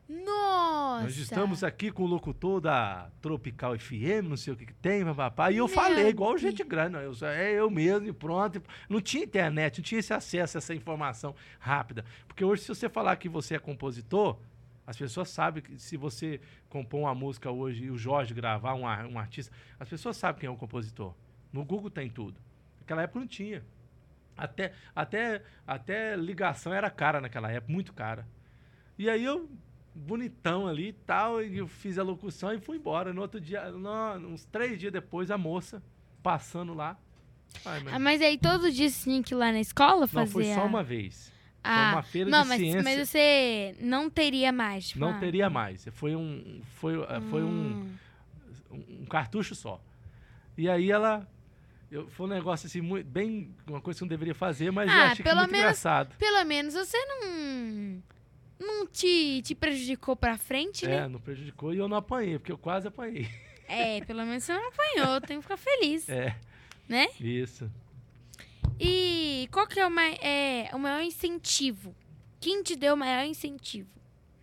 [0.09, 1.05] Nossa!
[1.05, 5.03] Nós estamos aqui com o locutor da Tropical FM, não sei o que, que tem,
[5.15, 5.51] papá.
[5.51, 8.63] E eu Meu falei igual gente grande, não, eu, é eu mesmo e pronto.
[8.89, 12.05] Não tinha internet, não tinha esse acesso a essa informação rápida.
[12.29, 14.39] Porque hoje se você falar que você é compositor,
[14.87, 16.39] as pessoas sabem que se você
[16.69, 20.47] compor uma música hoje e o Jorge gravar um, um artista, as pessoas sabem quem
[20.47, 21.15] é o compositor.
[21.55, 22.41] No Google tem tudo.
[22.81, 23.63] Naquela época não tinha.
[24.37, 28.27] Até, até, até ligação era cara naquela época, muito cara.
[28.99, 29.49] E aí eu,
[29.95, 33.13] bonitão ali e tal, e eu fiz a locução e fui embora.
[33.13, 35.81] No outro dia, no- uns três dias depois, a moça
[36.25, 36.99] passando lá.
[37.65, 40.25] Ai, mas- Ah, mas aí todo dia você tinha que ir lá na escola fazer
[40.27, 41.33] não, foi só a- uma vez.
[41.63, 42.83] Ah, uma feira não, de mas, ciência.
[42.83, 44.89] mas você não teria mais.
[44.89, 45.87] tipo, Não ah, teria mais.
[45.93, 46.95] Foi um, foi,
[47.31, 47.95] foi um, hum.
[48.73, 49.81] um, um cartucho só.
[50.59, 51.27] E aí ela.
[51.95, 53.55] Eu- foi um negócio assim, muito, bem.
[53.67, 55.65] Uma coisa que eu não deveria fazer, mas eu Ah, achei que pelo muito menos-
[55.65, 56.17] engraçado.
[56.17, 58.03] Pelo menos você não.
[58.59, 61.09] Não te, te prejudicou pra frente, É, né?
[61.09, 63.29] não prejudicou e eu não apanhei, porque eu quase apanhei.
[63.67, 65.21] É, pelo menos você não apanhou.
[65.21, 66.39] Tenho que ficar feliz, É,
[66.89, 67.09] né?
[67.21, 67.71] isso.
[68.79, 71.95] E qual que é o, mai- é o maior incentivo?
[72.41, 73.89] Quem te deu o maior incentivo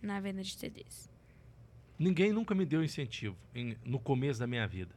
[0.00, 1.10] na venda de CDs?
[1.98, 4.94] Ninguém nunca me deu incentivo em- no começo da minha vida.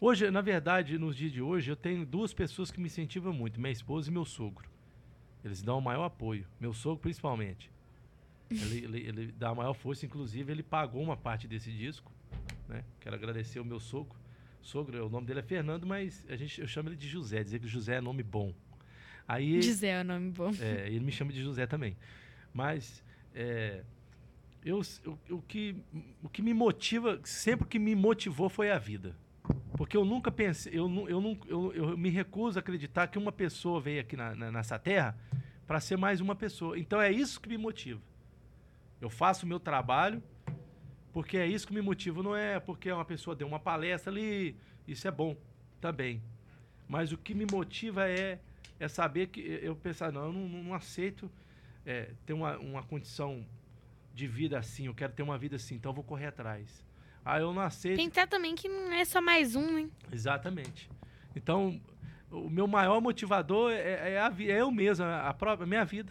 [0.00, 3.60] Hoje, na verdade, nos dias de hoje, eu tenho duas pessoas que me incentivam muito:
[3.60, 4.68] minha esposa e meu sogro.
[5.44, 6.46] Eles dão o maior apoio.
[6.60, 7.70] Meu sogro, principalmente.
[8.50, 12.10] Ele, ele- ele dá a maior força, inclusive, ele pagou uma parte desse disco.
[12.68, 12.84] Né?
[13.00, 14.16] Quero agradecer o meu sogro.
[14.62, 17.58] Sogro, o nome dele é Fernando, mas a gente, eu chamo ele de José, dizer
[17.60, 18.52] que José é nome bom.
[19.26, 20.50] Aí, José é o nome bom.
[20.60, 21.96] é, ele me chama de José também.
[22.52, 23.02] Mas
[23.34, 23.82] é,
[24.64, 25.76] eu, eu- o, que,
[26.22, 29.14] o que me motiva, sempre que me motivou foi a vida.
[29.78, 33.80] Porque eu nunca pensei, eu, eu, eu, eu me recuso a acreditar que uma pessoa
[33.80, 35.16] veio aqui na, na- nessa terra
[35.68, 36.76] para ser mais uma pessoa.
[36.76, 38.00] Então é isso que me motiva.
[39.00, 40.20] Eu faço o meu trabalho
[41.12, 42.24] porque é isso que me motiva.
[42.24, 45.36] Não é porque uma pessoa deu uma palestra ali, isso é bom
[45.80, 46.20] também.
[46.88, 48.40] Mas o que me motiva é,
[48.80, 51.30] é saber que eu pensar, não, eu não, não aceito
[51.86, 53.46] é, ter uma, uma condição
[54.12, 56.84] de vida assim, eu quero ter uma vida assim, então eu vou correr atrás.
[57.30, 57.98] Ah, eu não aceito.
[57.98, 59.90] Pensar também que não é só mais um, né?
[60.10, 60.88] Exatamente.
[61.36, 61.78] Então,
[62.30, 66.10] o meu maior motivador é, é, a, é eu mesmo, a, própria, a minha vida.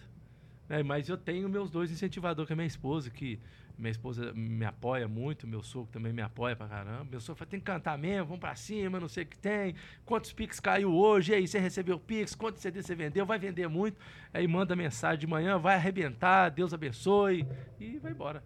[0.69, 0.83] né?
[0.83, 3.39] Mas eu tenho meus dois incentivadores, que é minha esposa, que
[3.75, 7.05] minha esposa me apoia muito, meu sogro também me apoia pra caramba.
[7.09, 9.73] Meu sogro fala, tem que cantar mesmo, vamos pra cima, não sei o que tem.
[10.05, 11.31] Quantos Pix caiu hoje?
[11.31, 12.35] E aí, você recebeu Pix?
[12.35, 13.25] Quantos CD você vendeu?
[13.25, 13.97] Vai vender muito?
[14.31, 17.43] Aí manda mensagem de manhã, vai arrebentar, Deus abençoe.
[17.79, 18.43] E vai embora.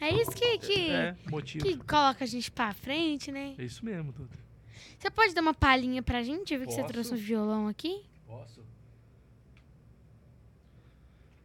[0.00, 1.64] É isso que, que, É, motivo.
[1.64, 3.54] que coloca a gente pra frente, né?
[3.58, 4.38] É isso mesmo, Duda.
[4.98, 6.52] Você pode dar uma palhinha pra gente?
[6.54, 6.92] Eu vi que você Posso.
[6.92, 8.02] trouxe um violão aqui.
[8.26, 8.62] Posso?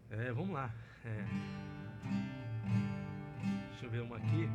[0.10, 0.74] É, vamos lá.
[1.04, 1.24] É.
[3.72, 4.50] Deixa eu ver uma aqui.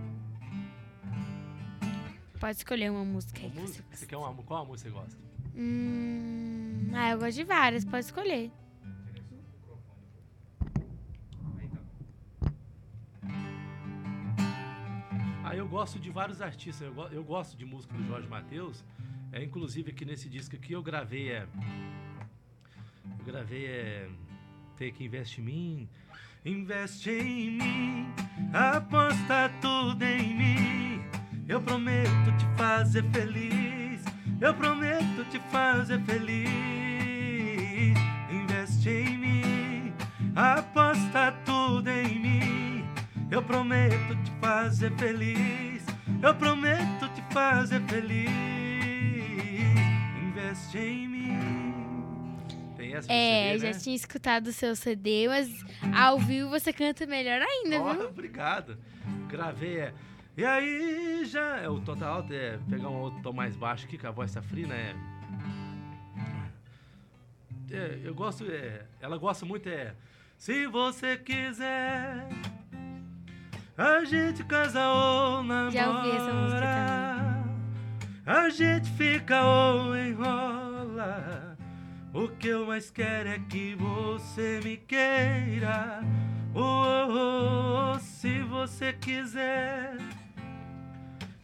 [2.38, 3.44] Pode escolher uma música aí.
[3.46, 3.84] Uma que música?
[3.90, 5.18] você Você quer uma, qual música você gosta?
[5.54, 8.50] Hum, ah, eu gosto de várias, pode escolher.
[15.50, 16.80] Ah, eu gosto de vários artistas.
[16.80, 18.84] Eu, eu gosto de música do Jorge Mateus.
[19.32, 21.44] É, inclusive aqui nesse disco aqui eu gravei é.
[23.18, 24.08] Eu gravei é.
[24.76, 25.88] Tem que investe em mim.
[26.44, 28.06] Investe em mim.
[28.52, 31.04] Aposta tudo em mim.
[31.48, 34.04] Eu prometo te fazer feliz.
[34.40, 36.48] Eu prometo te fazer feliz.
[38.30, 39.92] Investe em mim.
[40.36, 41.39] Aposta tudo.
[43.30, 45.84] Eu prometo te fazer feliz.
[46.22, 48.28] Eu prometo te fazer feliz.
[50.22, 52.36] Investe em mim.
[52.76, 53.78] Tem essa É, você ver, já né?
[53.82, 55.64] tinha escutado o seu CD, mas
[55.96, 58.08] ao vivo você canta melhor ainda, Ó, viu?
[58.08, 58.76] obrigado.
[59.28, 59.94] Gravei, é.
[60.36, 61.58] E aí já.
[61.58, 62.58] É, o tá alto, é.
[62.68, 64.94] Pegar um outro tom mais baixo aqui, que a voz tá fria, né?
[67.70, 68.82] É, eu gosto, é.
[69.00, 69.94] Ela gosta muito, é.
[70.36, 72.26] Se você quiser.
[73.80, 75.70] A gente casa ou namora.
[75.70, 77.44] Já ouvi essa música
[78.26, 81.56] A gente fica ou enrola.
[82.12, 86.04] O que eu mais quero é que você me queira.
[86.54, 86.60] Oh,
[87.08, 89.96] oh, oh, se você quiser,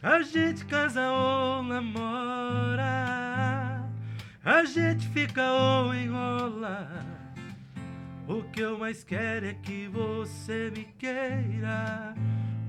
[0.03, 2.83] a gente casa ou namora.
[4.45, 7.16] A gente fica ou enrola.
[8.27, 12.13] O que eu mais quero é que você me queira.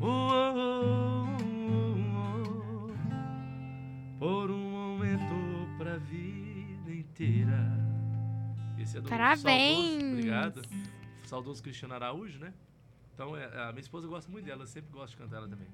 [0.01, 1.27] Oh, oh,
[1.73, 7.77] oh, oh, por um momento pra vida inteira.
[8.79, 9.91] Esse é do Parabéns!
[10.01, 10.63] saudoso- obrigado.
[11.25, 12.53] Saudoso Cristiano Araújo, né?
[13.15, 15.67] Então, é, a minha esposa gosta muito dela, eu sempre gosto de cantar ela também.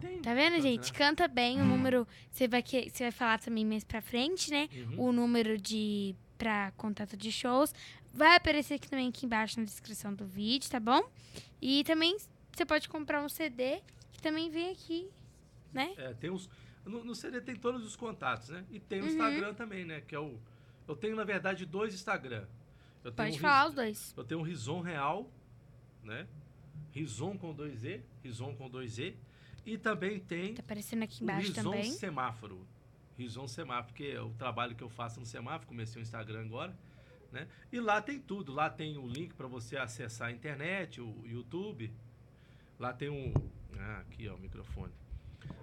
[0.00, 0.92] Tem- Tá vendo, Canta, gente?
[0.92, 0.98] né?
[0.98, 2.06] Canta bem o número.
[2.30, 4.68] Você vai, que, você vai falar também mais pra frente, né?
[4.72, 5.08] Uhum.
[5.08, 6.14] O número de.
[6.38, 7.72] pra contato de shows.
[8.14, 11.02] Vai aparecer aqui também aqui embaixo na descrição do vídeo, tá bom?
[11.60, 12.16] E também
[12.52, 13.80] você pode comprar um CD
[14.12, 15.10] que também vem aqui,
[15.72, 15.92] né?
[15.96, 16.48] É, tem uns.
[16.84, 18.64] No, no CD tem todos os contatos, né?
[18.70, 19.08] E tem o Uhum.
[19.10, 20.00] Instagram também, né?
[20.00, 20.38] Que é o.
[20.86, 22.46] Eu tenho, na verdade, dois Instagram.
[23.02, 24.14] Eu Pode um falar os dois.
[24.16, 25.28] Eu tenho um Rison Real,
[26.02, 26.26] né?
[26.92, 29.16] Rison com dois E, Rison com dois E.
[29.66, 31.90] E também tem Tá aparecendo aqui o embaixo Rison também.
[31.90, 32.66] Semáforo.
[33.18, 36.76] Rison Semáforo, porque é o trabalho que eu faço no semáforo, comecei o Instagram agora,
[37.34, 37.46] né?
[37.70, 41.92] E lá tem tudo, lá tem o link para você acessar a internet, o YouTube.
[42.78, 43.32] Lá tem um,
[43.78, 44.92] ah, aqui ó, o microfone.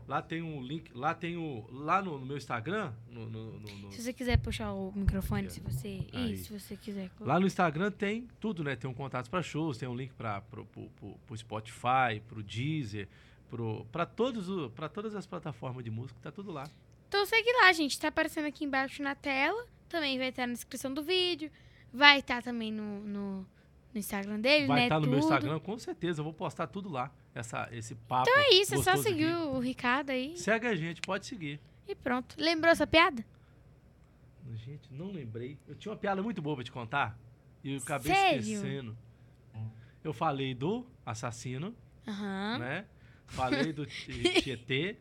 [0.08, 3.92] Lá tem um link, lá tem o lá no, no meu Instagram, no, no- no-
[3.92, 6.06] Se você quiser puxar o microfone, se você.
[6.14, 6.34] Aí.
[6.34, 7.10] Isso, se você quiser.
[7.20, 8.76] Lá no Instagram tem tudo, né?
[8.76, 10.68] Tem um contato para shows, tem um link para pro
[11.36, 13.08] Spotify, Deezer,
[13.92, 16.70] para todos para todas as plataformas de música, tá tudo lá.
[17.08, 18.00] Então segue lá, gente.
[18.00, 19.66] Tá aparecendo aqui embaixo na tela.
[19.92, 21.52] Também vai estar na descrição do vídeo.
[21.94, 23.38] Vai estar também no, no,
[23.94, 24.84] no Instagram dele, Vai né?
[24.86, 25.26] estar no meu Tudo.
[25.34, 27.14] Instagram, com certeza, eu vou postar tudo lá.
[27.36, 28.30] Essa esse papo.
[28.30, 29.44] Então é isso, é só seguir aqui.
[29.44, 30.38] o Ricardo aí.
[30.38, 31.60] Segue a gente, pode seguir.
[31.88, 32.36] E pronto.
[32.40, 33.24] Lembrou essa piada?
[34.56, 35.58] Gente, não lembrei.
[35.68, 37.18] Eu tinha uma piada muito boa pra te contar
[37.64, 38.40] e eu acabei Sério?
[38.42, 38.98] esquecendo.
[40.04, 41.76] Eu falei do assassino,
[42.08, 42.58] Aham.
[42.60, 42.86] né?
[43.28, 44.98] Falei do Ti- Tietê,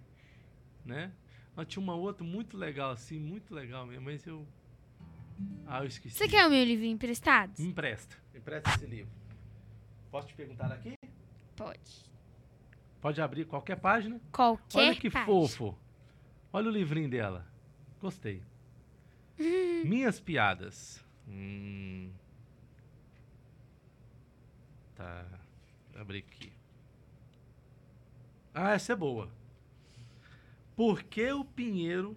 [0.84, 1.10] né?
[1.56, 4.46] Mas tinha uma outra muito legal, assim, muito legal mesmo, mas eu.
[5.66, 6.16] Ah, eu esqueci.
[6.16, 7.52] Você quer o meu livrinho emprestado?
[7.58, 8.16] Me empresta.
[8.32, 9.12] Me empresta esse livro.
[10.10, 10.96] Posso te perguntar aqui?
[11.56, 12.10] Pode.
[13.00, 14.20] Pode abrir qualquer página.
[14.32, 15.26] Qualquer Olha que página.
[15.26, 15.78] fofo.
[16.52, 17.46] Olha o livrinho dela.
[18.00, 18.42] Gostei.
[19.84, 21.04] Minhas piadas.
[21.28, 22.10] Hum.
[24.94, 25.24] Tá.
[25.94, 26.52] Abri aqui.
[28.52, 29.30] Ah, essa é boa.
[30.74, 32.16] Por que o pinheiro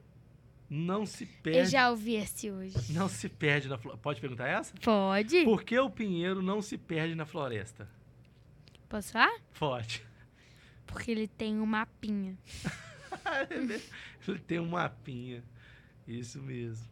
[0.76, 1.70] não se Eu perde?
[1.70, 2.92] já ouvi esse hoje.
[2.94, 4.02] Não se perde na floresta.
[4.02, 4.74] Pode perguntar essa?
[4.82, 5.44] Pode?
[5.44, 7.88] Por que o pinheiro não se perde na floresta?
[8.90, 9.40] Posso falar?
[9.60, 10.04] Pode.
[10.88, 12.38] Porque ele tem um mapinha.
[14.28, 15.44] Ele tem um mapinha.
[16.08, 16.88] Isso mesmo.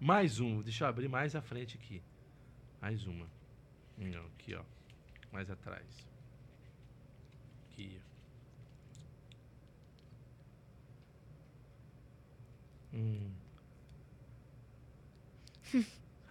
[0.00, 0.60] Mais um.
[0.60, 2.00] Deixa eu abrir mais à frente aqui.
[2.80, 3.26] Mais uma.
[3.98, 4.62] Não, aqui, ó.
[5.32, 5.84] Mais atrás.
[7.70, 8.00] Aqui.
[12.94, 13.30] Hum.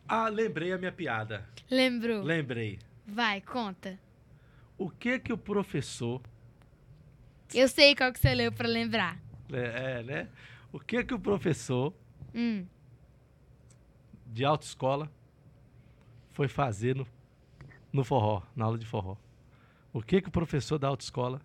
[0.07, 1.45] ah, lembrei a minha piada.
[1.69, 2.21] Lembrou?
[2.23, 2.79] Lembrei.
[3.05, 3.99] Vai, conta.
[4.77, 6.21] O que que o professor
[7.53, 9.19] Eu sei qual que você leu pra lembrar.
[9.51, 10.29] É, é, né?
[10.71, 11.93] O que que o professor
[12.33, 12.65] Hum.
[14.25, 15.11] de autoescola
[16.31, 17.05] foi fazer no,
[17.91, 19.15] no forró, na aula de forró?
[19.91, 21.39] O que que o professor da autoescola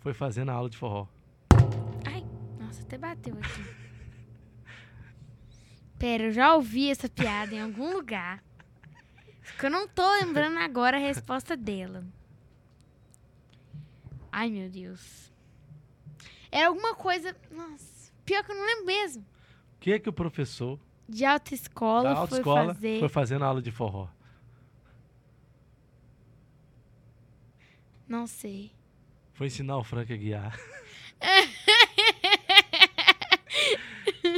[0.00, 1.06] foi fazer na aula de forró?
[2.04, 2.22] Ai,
[2.58, 3.81] nossa, até bateu aqui.
[6.02, 8.42] Pera, eu já ouvi essa piada em algum lugar.
[9.40, 12.04] Só que eu não tô lembrando agora a resposta dela.
[14.32, 15.32] Ai, meu Deus.
[16.50, 17.36] Era alguma coisa.
[17.52, 19.22] Nossa, pior que eu não lembro mesmo.
[19.76, 20.76] O que que o professor
[21.08, 22.98] De autoescola da foi autoescola fazer.
[22.98, 24.08] foi fazer na aula de forró?
[28.08, 28.72] Não sei.
[29.34, 30.58] Foi ensinar o Frank a guiar.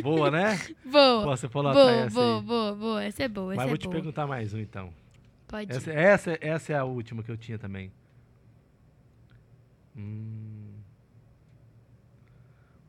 [0.03, 0.57] boa, né?
[0.85, 1.25] Boa.
[1.25, 2.43] Pô, você falou Boa, essa boa, aí.
[2.43, 3.05] boa, boa.
[3.05, 3.95] Essa é boa, essa Mas é vou te boa.
[3.95, 4.93] perguntar mais um então.
[5.47, 5.97] Pode Essa, ir.
[5.97, 7.93] essa, essa é a última que eu tinha também.
[9.97, 10.73] Hum.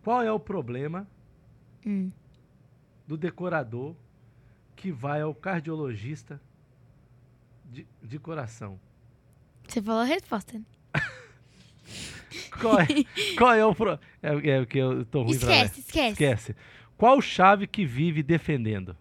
[0.04, 1.08] Qual é o problema
[1.86, 2.12] Hum.
[3.08, 3.96] do decorador
[4.76, 6.42] que vai ao cardiologista
[7.66, 8.80] de, de coração?
[9.68, 10.66] Você falou a resposta, né?
[12.62, 12.86] Qual é,
[13.38, 14.00] qual é o pro...
[14.24, 15.66] É, é o que eu tô ruim pra ler.
[15.66, 16.56] Esquece, esquece.
[16.98, 18.96] Qual chave que vive defendendo?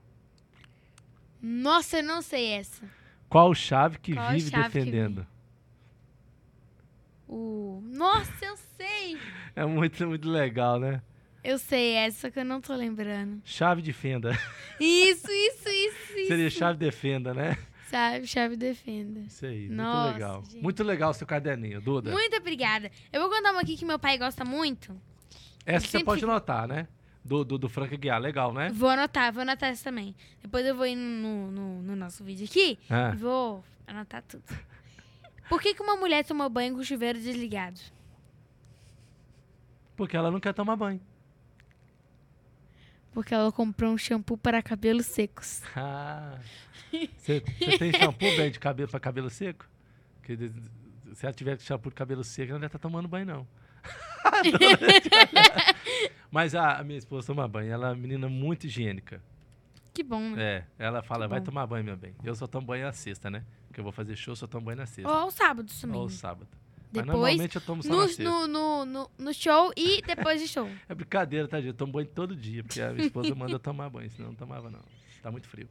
[1.41, 2.83] Nossa, eu não sei essa.
[3.29, 5.27] Qual chave que Qual vive chave que defendendo?
[7.29, 7.83] O...
[7.87, 9.19] Nossa, eu sei.
[9.57, 11.01] É muito, muito legal, né?
[11.45, 13.41] Eu sei essa, só que eu não tô lembrando.
[13.45, 14.33] Chave de fenda.
[14.81, 16.27] Isso, isso, isso, isso.
[16.27, 17.57] Seria chave defenda, né?
[17.89, 19.21] Sabe, chave defenda.
[19.21, 20.43] Isso aí, Nossa, muito legal.
[20.45, 20.63] gente.
[20.63, 22.11] Muito legal o seu caderninho, Duda.
[22.11, 22.91] Muito obrigada.
[23.13, 25.01] Eu vou contar uma aqui que meu pai gosta muito.
[25.65, 26.89] Essa você pode fica- anotar, né?
[27.25, 28.69] Do, do, do Frank Guiar, legal, né?
[28.71, 30.15] Vou anotar, vou anotar essa também.
[30.43, 33.13] Depois eu vou ir no, no, no nosso vídeo aqui Ah.
[33.15, 34.43] e vou anotar tudo.
[35.49, 37.81] Por que, que uma mulher toma banho com o chuveiro desligado?
[39.97, 41.01] Porque ela não quer tomar banho.
[43.13, 45.63] Porque ela comprou um shampoo para cabelos secos.
[45.77, 46.39] Ah.
[47.17, 47.41] Você
[47.79, 49.67] tem shampoo bem de cabelo para cabelo seco?
[50.19, 50.51] Porque
[51.15, 53.47] se ela tiver shampoo de cabelo seco, ela não deve estar tomando banho, não.
[56.31, 57.73] Mas a, a minha esposa toma banho.
[57.73, 59.23] Ela é uma menina muito higiênica.
[59.93, 60.43] Que bom, né?
[60.43, 61.47] É, ela fala, Que vai bom.
[61.47, 62.15] tomar banho, meu bem.
[62.25, 63.45] Eu só tomo banho na sexta, né?
[63.69, 65.09] Porque eu vou fazer show, só tomo banho na sexta.
[65.09, 65.99] Ou aos sábados também.
[66.01, 66.13] Ou né?
[66.13, 66.49] sábado.
[66.93, 70.49] Mas Depois, normalmente eu tomo só no, no, no, no, no show e depois de
[70.49, 70.69] show.
[70.89, 71.69] É brincadeira, tá, gente?
[71.69, 74.33] Eu tomo banho todo dia, porque a minha esposa manda eu tomar banho, senão eu
[74.33, 74.81] não tomava, não.
[75.23, 75.69] Tá muito frio.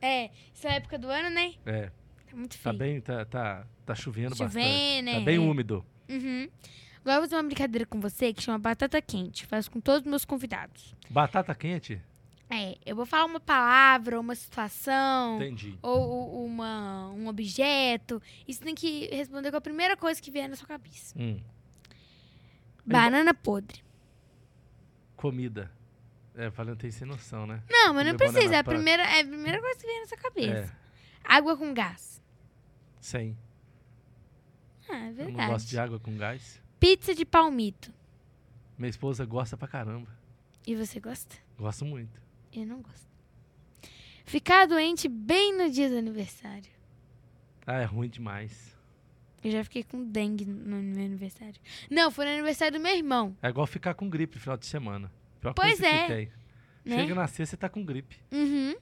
[0.00, 1.54] É, essa é a época do ano, né?
[1.64, 1.90] É,
[2.28, 2.78] Tá muito tá frio.
[2.78, 4.52] bem, tá, tá, tá chovendo, bastante.
[4.52, 5.40] Chovendo, Tá é, bem é.
[5.40, 5.84] úmido.
[6.08, 6.48] Uhum.
[7.06, 9.46] Agora eu vou fazer uma brincadeira com você que chama batata quente.
[9.46, 10.92] Faço com todos os meus convidados.
[11.08, 12.02] Batata quente?
[12.50, 15.78] É, eu vou falar uma palavra, uma situação, Entendi.
[15.80, 18.20] ou, uma, um objeto.
[18.46, 21.14] E você tem que responder com a primeira coisa que vier na sua cabeça.
[21.16, 21.40] Hum,
[22.84, 23.84] Banana podre.
[25.16, 25.70] comida.
[26.34, 27.62] É, falando tem sem noção, né?
[27.70, 28.56] Não, mas não Comer precisa.
[28.56, 30.72] É a, primeira, é a primeira coisa que vier na sua cabeça.
[30.72, 30.76] É,
[31.22, 32.20] Água com gás.
[33.00, 33.38] sem.
[34.88, 35.36] Ah, é Eu verdade.
[35.38, 36.60] não gosto de água com gás.
[36.78, 37.92] Pizza de palmito.
[38.78, 40.08] Minha esposa gosta pra caramba.
[40.66, 41.36] E você gosta?
[41.58, 42.20] Gosto muito.
[42.52, 43.06] Eu não gosto.
[44.24, 46.70] Ficar doente bem no dia do aniversário.
[47.66, 48.76] Ah, é ruim demais.
[49.42, 51.54] Eu já fiquei com dengue no meu aniversário.
[51.90, 54.66] Não, foi no aniversário do meu irmão, É igual ficar com gripe no final de
[54.66, 55.10] semana.
[55.40, 56.30] Pior Pois é,
[56.84, 56.98] né?
[56.98, 58.16] Chega na sexta e tá com gripe.
[58.32, 58.74] Uhum.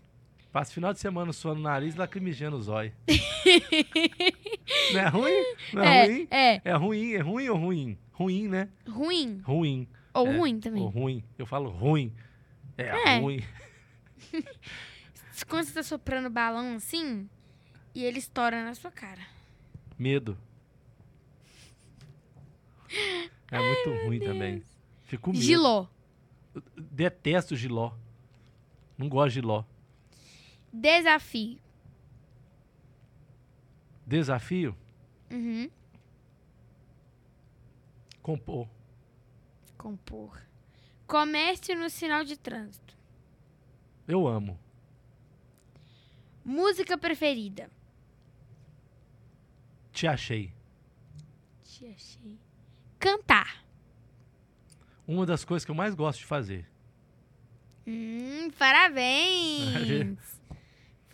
[0.54, 2.92] Passa o final de semana suando o nariz e lacrimejando os olhos.
[4.92, 5.44] não é ruim?
[5.72, 6.28] Não é, ruim?
[6.30, 6.62] É, é.
[6.64, 7.98] É ruim, é ruim ou ruim?
[8.12, 8.68] Ruim, né?
[8.88, 9.40] Ruim.
[9.42, 9.88] Ruim.
[10.14, 10.80] Ou É, ruim também.
[10.80, 11.24] Ou ruim.
[11.36, 12.12] Eu falo ruim.
[12.78, 13.18] É, É.
[13.18, 13.42] ruim.
[15.48, 17.28] Quando você tá soprando balão assim,
[17.92, 19.22] e ele estoura na sua cara.
[19.98, 20.38] Medo.
[23.50, 24.62] É muito ruim também.
[25.02, 25.42] Fico medo.
[25.42, 25.86] Giló.
[26.76, 27.90] Detesto giló.
[28.96, 29.64] Não gosto de giló.
[30.76, 31.60] Desafio.
[34.04, 34.76] Desafio?
[35.30, 35.70] Uhum.
[38.20, 38.68] Compor.
[39.78, 40.42] Compor.
[41.06, 42.96] Comércio no sinal de trânsito.
[44.08, 44.58] Eu amo.
[46.44, 47.70] Música preferida.
[49.92, 50.52] Te achei.
[51.62, 52.36] Te achei.
[52.98, 53.64] Cantar.
[55.06, 56.68] Uma das coisas que eu mais gosto de fazer.
[57.86, 60.18] Hum, parabéns!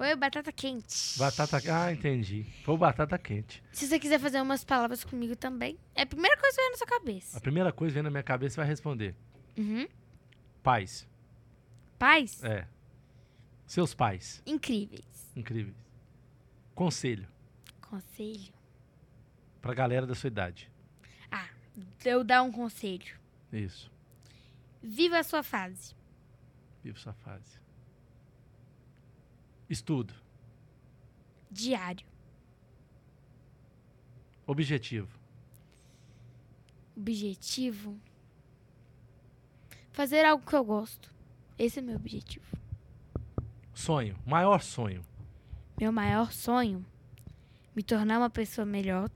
[0.00, 1.18] Foi batata quente.
[1.18, 1.60] Batata.
[1.70, 2.46] Ah, entendi.
[2.64, 3.62] Foi batata quente.
[3.70, 6.76] Se você quiser fazer umas palavras comigo também, é a primeira coisa que vem na
[6.78, 7.36] sua cabeça.
[7.36, 9.14] A primeira coisa que vem na minha cabeça você vai responder.
[9.58, 9.86] Uhum.
[10.62, 11.06] Pais.
[11.98, 12.42] Pais?
[12.42, 12.66] É.
[13.66, 14.42] Seus pais.
[14.46, 15.30] Incríveis.
[15.36, 15.76] Incríveis.
[16.74, 17.28] Conselho.
[17.82, 18.54] Conselho.
[19.60, 20.70] Pra galera da sua idade.
[21.30, 21.50] Ah,
[22.06, 23.18] eu dar um conselho.
[23.52, 23.92] Isso.
[24.82, 25.94] Viva a sua fase.
[26.82, 27.60] Viva sua fase.
[29.70, 30.12] Estudo.
[31.48, 32.04] Diário.
[34.44, 35.16] Objetivo.
[36.96, 37.96] Objetivo.
[39.92, 41.14] Fazer algo que eu gosto.
[41.56, 42.44] Esse é meu objetivo.
[43.72, 44.16] Sonho.
[44.26, 45.02] Maior sonho.
[45.78, 46.84] Meu maior sonho.
[47.74, 49.08] Me tornar uma pessoa melhor.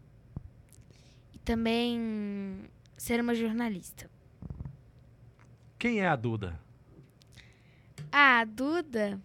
[1.33, 4.09] E também ser uma jornalista.
[5.77, 6.61] Quem é a Duda?
[8.13, 9.21] A Duda.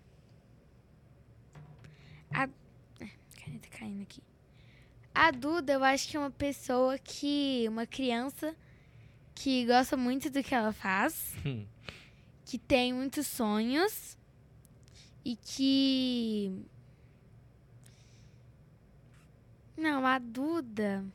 [2.34, 2.44] A.
[3.00, 3.10] É,
[3.44, 4.22] Caneta caindo aqui.
[5.14, 7.66] A Duda, eu acho que é uma pessoa que.
[7.68, 8.56] Uma criança
[9.36, 11.66] que gosta muito do que ela faz, Hum.
[12.46, 14.18] que tem muitos sonhos
[15.24, 16.66] e que.
[19.78, 21.06] Não, a Duda.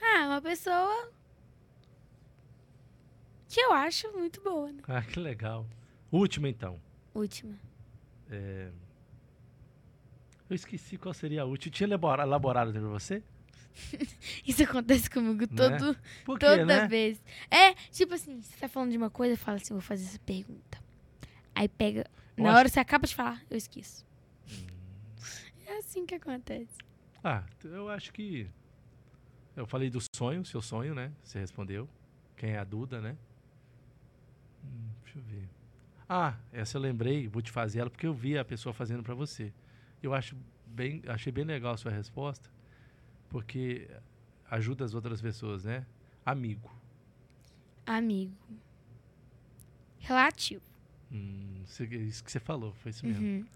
[0.00, 1.10] Ah, é uma pessoa
[3.48, 4.82] que eu acho muito boa, né?
[4.88, 5.66] Ah, que legal.
[6.10, 6.80] Última, então.
[7.14, 7.54] Última.
[10.52, 11.72] Eu esqueci qual seria a última.
[11.72, 13.22] Tinha elabora- elaborado pra você?
[14.46, 15.96] Isso acontece comigo todo,
[16.26, 16.86] Por quê, toda né?
[16.86, 17.24] vez.
[17.50, 20.78] É, tipo assim, você tá falando de uma coisa, fala assim, vou fazer essa pergunta.
[21.54, 22.04] Aí pega,
[22.36, 24.04] Eu na acho- hora você acaba de falar, eu esqueço.
[24.50, 24.66] Hum.
[25.66, 26.76] É assim que acontece.
[27.24, 28.46] Ah, eu acho que.
[29.56, 31.10] Eu falei do sonho, seu sonho, né?
[31.22, 31.88] Você respondeu.
[32.36, 33.16] Quem é a Duda, né?
[34.64, 35.48] Hum, deixa eu ver.
[36.06, 39.14] Ah, essa eu lembrei, vou te fazer ela porque eu vi a pessoa fazendo pra
[39.14, 39.50] você.
[40.02, 40.36] Eu acho
[40.66, 42.50] bem, achei bem legal a sua resposta,
[43.28, 43.88] porque
[44.50, 45.86] ajuda as outras pessoas, né?
[46.24, 46.70] Amigo.
[47.86, 48.34] Amigo.
[49.98, 50.62] Relativo.
[51.10, 53.24] Hum, isso isso que você falou, foi isso mesmo.
[53.24, 53.46] Uhum.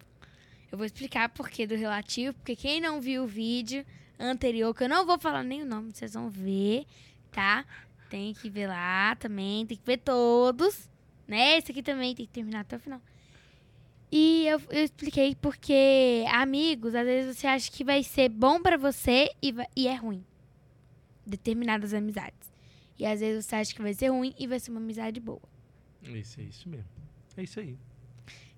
[0.70, 3.84] Eu vou explicar por que do relativo, porque quem não viu o vídeo
[4.18, 6.86] anterior, que eu não vou falar nem o nome, vocês vão ver,
[7.30, 7.64] tá?
[8.10, 10.88] Tem que ver lá também, tem que ver todos,
[11.26, 11.56] né?
[11.56, 13.00] Esse aqui também tem que terminar até o final.
[14.10, 18.76] E eu, eu expliquei porque amigos, às vezes você acha que vai ser bom pra
[18.76, 20.24] você e, vai- e é ruim.
[21.26, 22.52] Determinadas amizades.
[22.98, 25.42] E às vezes você acha que vai ser ruim e vai ser uma amizade boa.
[26.02, 26.86] Isso, é isso mesmo.
[27.36, 27.76] É isso aí.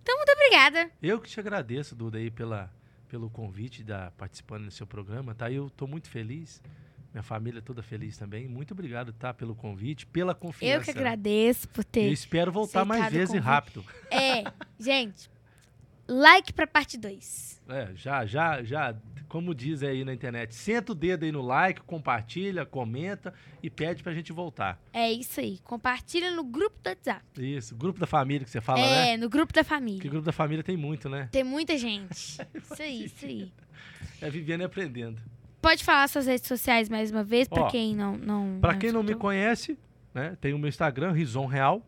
[0.06, 0.90] Muito obrigada.
[1.02, 2.72] Eu que te agradeço, Duda, aí pela,
[3.08, 5.50] pelo convite da participando do seu programa, tá?
[5.50, 6.62] Eu tô muito feliz.
[7.12, 8.46] Minha família toda feliz também.
[8.46, 9.32] Muito obrigado, tá?
[9.34, 10.76] Pelo convite, pela confiança.
[10.76, 13.84] Eu que agradeço por Eu ter espero voltar mais vezes e rápido.
[14.10, 14.44] É,
[14.78, 15.28] gente,
[16.08, 17.62] like pra parte 2.
[17.68, 18.94] É, já, já, já,
[19.28, 24.02] como diz aí na internet, senta o dedo aí no like, compartilha, comenta e pede
[24.02, 24.80] pra gente voltar.
[24.92, 25.58] É isso aí.
[25.64, 27.22] Compartilha no grupo do WhatsApp.
[27.38, 29.16] Isso, grupo da família que você fala, é, né?
[29.18, 30.10] no grupo da família.
[30.10, 31.28] grupo da família tem muito, né?
[31.30, 32.38] Tem muita gente.
[32.54, 33.52] Isso aí, isso aí.
[34.22, 35.20] É vivendo e aprendendo.
[35.60, 38.16] Pode falar suas redes sociais mais uma vez, pra Ó, quem não.
[38.16, 39.28] não Pra quem não me escutou?
[39.28, 39.78] conhece,
[40.14, 41.84] né, tem o meu Instagram, Rison Real.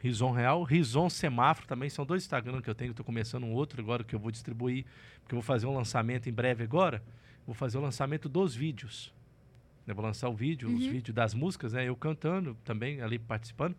[0.00, 1.88] Rison Real, Rison Semáforo também.
[1.90, 2.90] São dois Instagrams que eu tenho.
[2.90, 4.84] Estou começando um outro agora que eu vou distribuir,
[5.22, 7.02] porque eu vou fazer um lançamento em breve agora.
[7.46, 9.12] Vou fazer o lançamento dos vídeos.
[9.86, 10.90] Eu vou lançar o vídeo, os Uhum.
[10.92, 11.84] vídeos das músicas, né?
[11.88, 13.74] Eu cantando também, ali participando.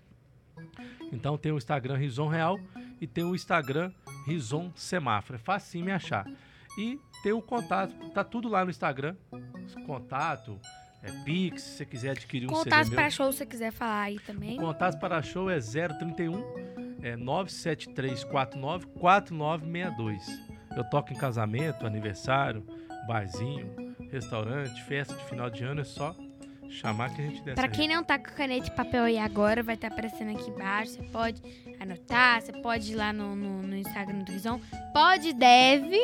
[1.11, 2.59] Então tem o Instagram Rison Real
[2.99, 3.91] e tem o Instagram
[4.27, 5.35] Rison Semáforo.
[5.35, 6.25] É facinho me achar.
[6.77, 9.15] E tem o contato, tá tudo lá no Instagram.
[9.85, 10.59] Contato,
[11.03, 13.11] é Pix, se você quiser adquirir um Contato CD para meu.
[13.11, 14.57] show se você quiser falar aí também.
[14.57, 16.71] O contato para show é 031
[17.01, 20.23] é 97349 4962.
[20.75, 22.65] Eu toco em casamento, aniversário,
[23.07, 26.15] barzinho, restaurante, festa de final de ano, é só
[26.69, 27.59] chamar que a gente desce.
[27.59, 27.69] Aí.
[27.69, 30.93] quem não tá com caneta e papel aí agora, vai estar aparecendo aqui embaixo.
[30.93, 31.41] Você pode
[31.79, 34.59] anotar, você pode ir lá no, no, no Instagram do Rison.
[34.93, 35.97] Pode, deve,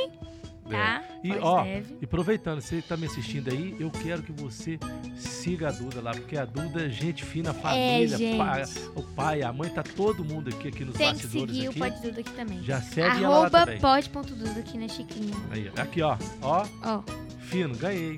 [0.69, 1.03] tá?
[1.23, 1.97] E, Pode, ó, deve.
[2.01, 4.77] E aproveitando, você tá me assistindo aí, eu quero que você
[5.17, 8.63] siga a Duda lá, porque a Duda é gente fina, família, É, pai-
[8.95, 11.77] o pai, a mãe, tá todo mundo aqui, aqui nos Tem que bastidores seguir aqui.
[11.77, 12.63] o Pode Duda aqui também.
[12.63, 13.79] Já segue ela lá Arroba também.
[13.79, 15.33] pod.duda aqui na Chiquinha.
[15.51, 17.03] Aí, aqui, ó, ó, Ó,
[17.39, 18.15] fino, ganhei.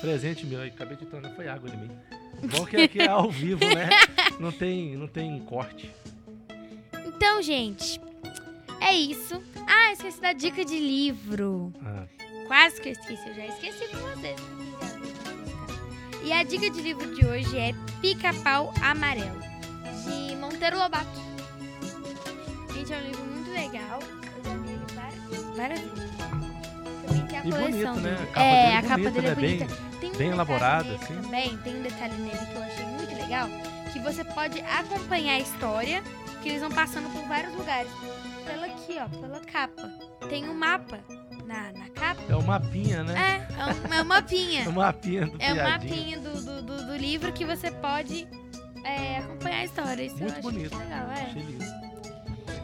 [0.00, 1.90] Presente meu aí, acabei de tornar, foi água de mim.
[2.50, 3.88] Bom que aqui é ao vivo, né?
[4.38, 5.90] Não tem, não tem corte.
[7.06, 7.98] Então, gente,
[8.88, 9.42] é isso.
[9.66, 11.72] Ah, esqueci da dica de livro.
[11.84, 12.04] Ah,
[12.46, 14.36] Quase que eu esqueci, eu já esqueci com vocês.
[16.22, 19.40] E a dica de livro de hoje é Pica-Pau Amarelo,
[20.04, 21.20] de Monteiro Lobato.
[22.74, 24.00] Gente, é um livro muito legal.
[24.00, 26.16] Eu já li ele várias, várias vezes.
[27.06, 28.28] Também tem a E coleção bonito, né?
[28.34, 29.34] A é, a é capa bonita, dele é né?
[29.36, 29.76] Bem- bonita.
[30.00, 31.14] Tem um bem elaborada, assim.
[31.22, 33.48] Também tem um detalhe nele que eu achei muito legal,
[33.92, 36.02] que você pode acompanhar a história,
[36.42, 37.90] que eles vão passando por vários lugares.
[38.46, 39.90] Pela aqui, ó, pela capa.
[40.28, 41.00] Tem um mapa
[41.44, 42.20] na, na capa.
[42.28, 43.46] é o mapinha, né?
[43.50, 44.64] É, é um, é um mapinha.
[44.66, 45.64] É o mapinha do É um piadinha.
[45.64, 48.26] mapinha do, do, do, do livro que você pode
[48.84, 50.02] é, acompanhar a história.
[50.02, 50.74] Isso Muito bonito.
[50.74, 51.34] muito legal, é.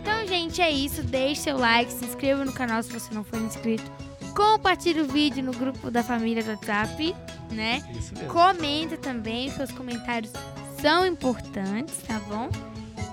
[0.01, 1.03] Então, gente, é isso.
[1.03, 3.91] Deixe seu like, se inscreva no canal se você não for inscrito.
[4.35, 7.15] Compartilhe o vídeo no grupo da família do WhatsApp,
[7.51, 7.83] né?
[7.97, 8.29] Isso mesmo.
[8.33, 10.33] Comenta também, seus comentários
[10.81, 12.49] são importantes, tá bom?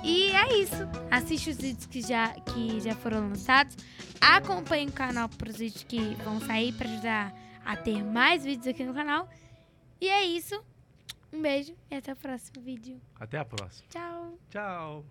[0.04, 0.88] E é isso.
[1.12, 3.76] Assiste os vídeos que já, que já foram lançados.
[4.22, 7.34] Acompanhe o canal para os vídeos que vão sair para ajudar
[7.66, 9.30] a ter mais vídeos aqui no canal.
[10.00, 10.62] E é isso.
[11.32, 13.00] Um beijo e até o próximo vídeo.
[13.20, 13.88] Até a próxima.
[13.90, 14.38] Tchau.
[14.50, 15.06] Tchau.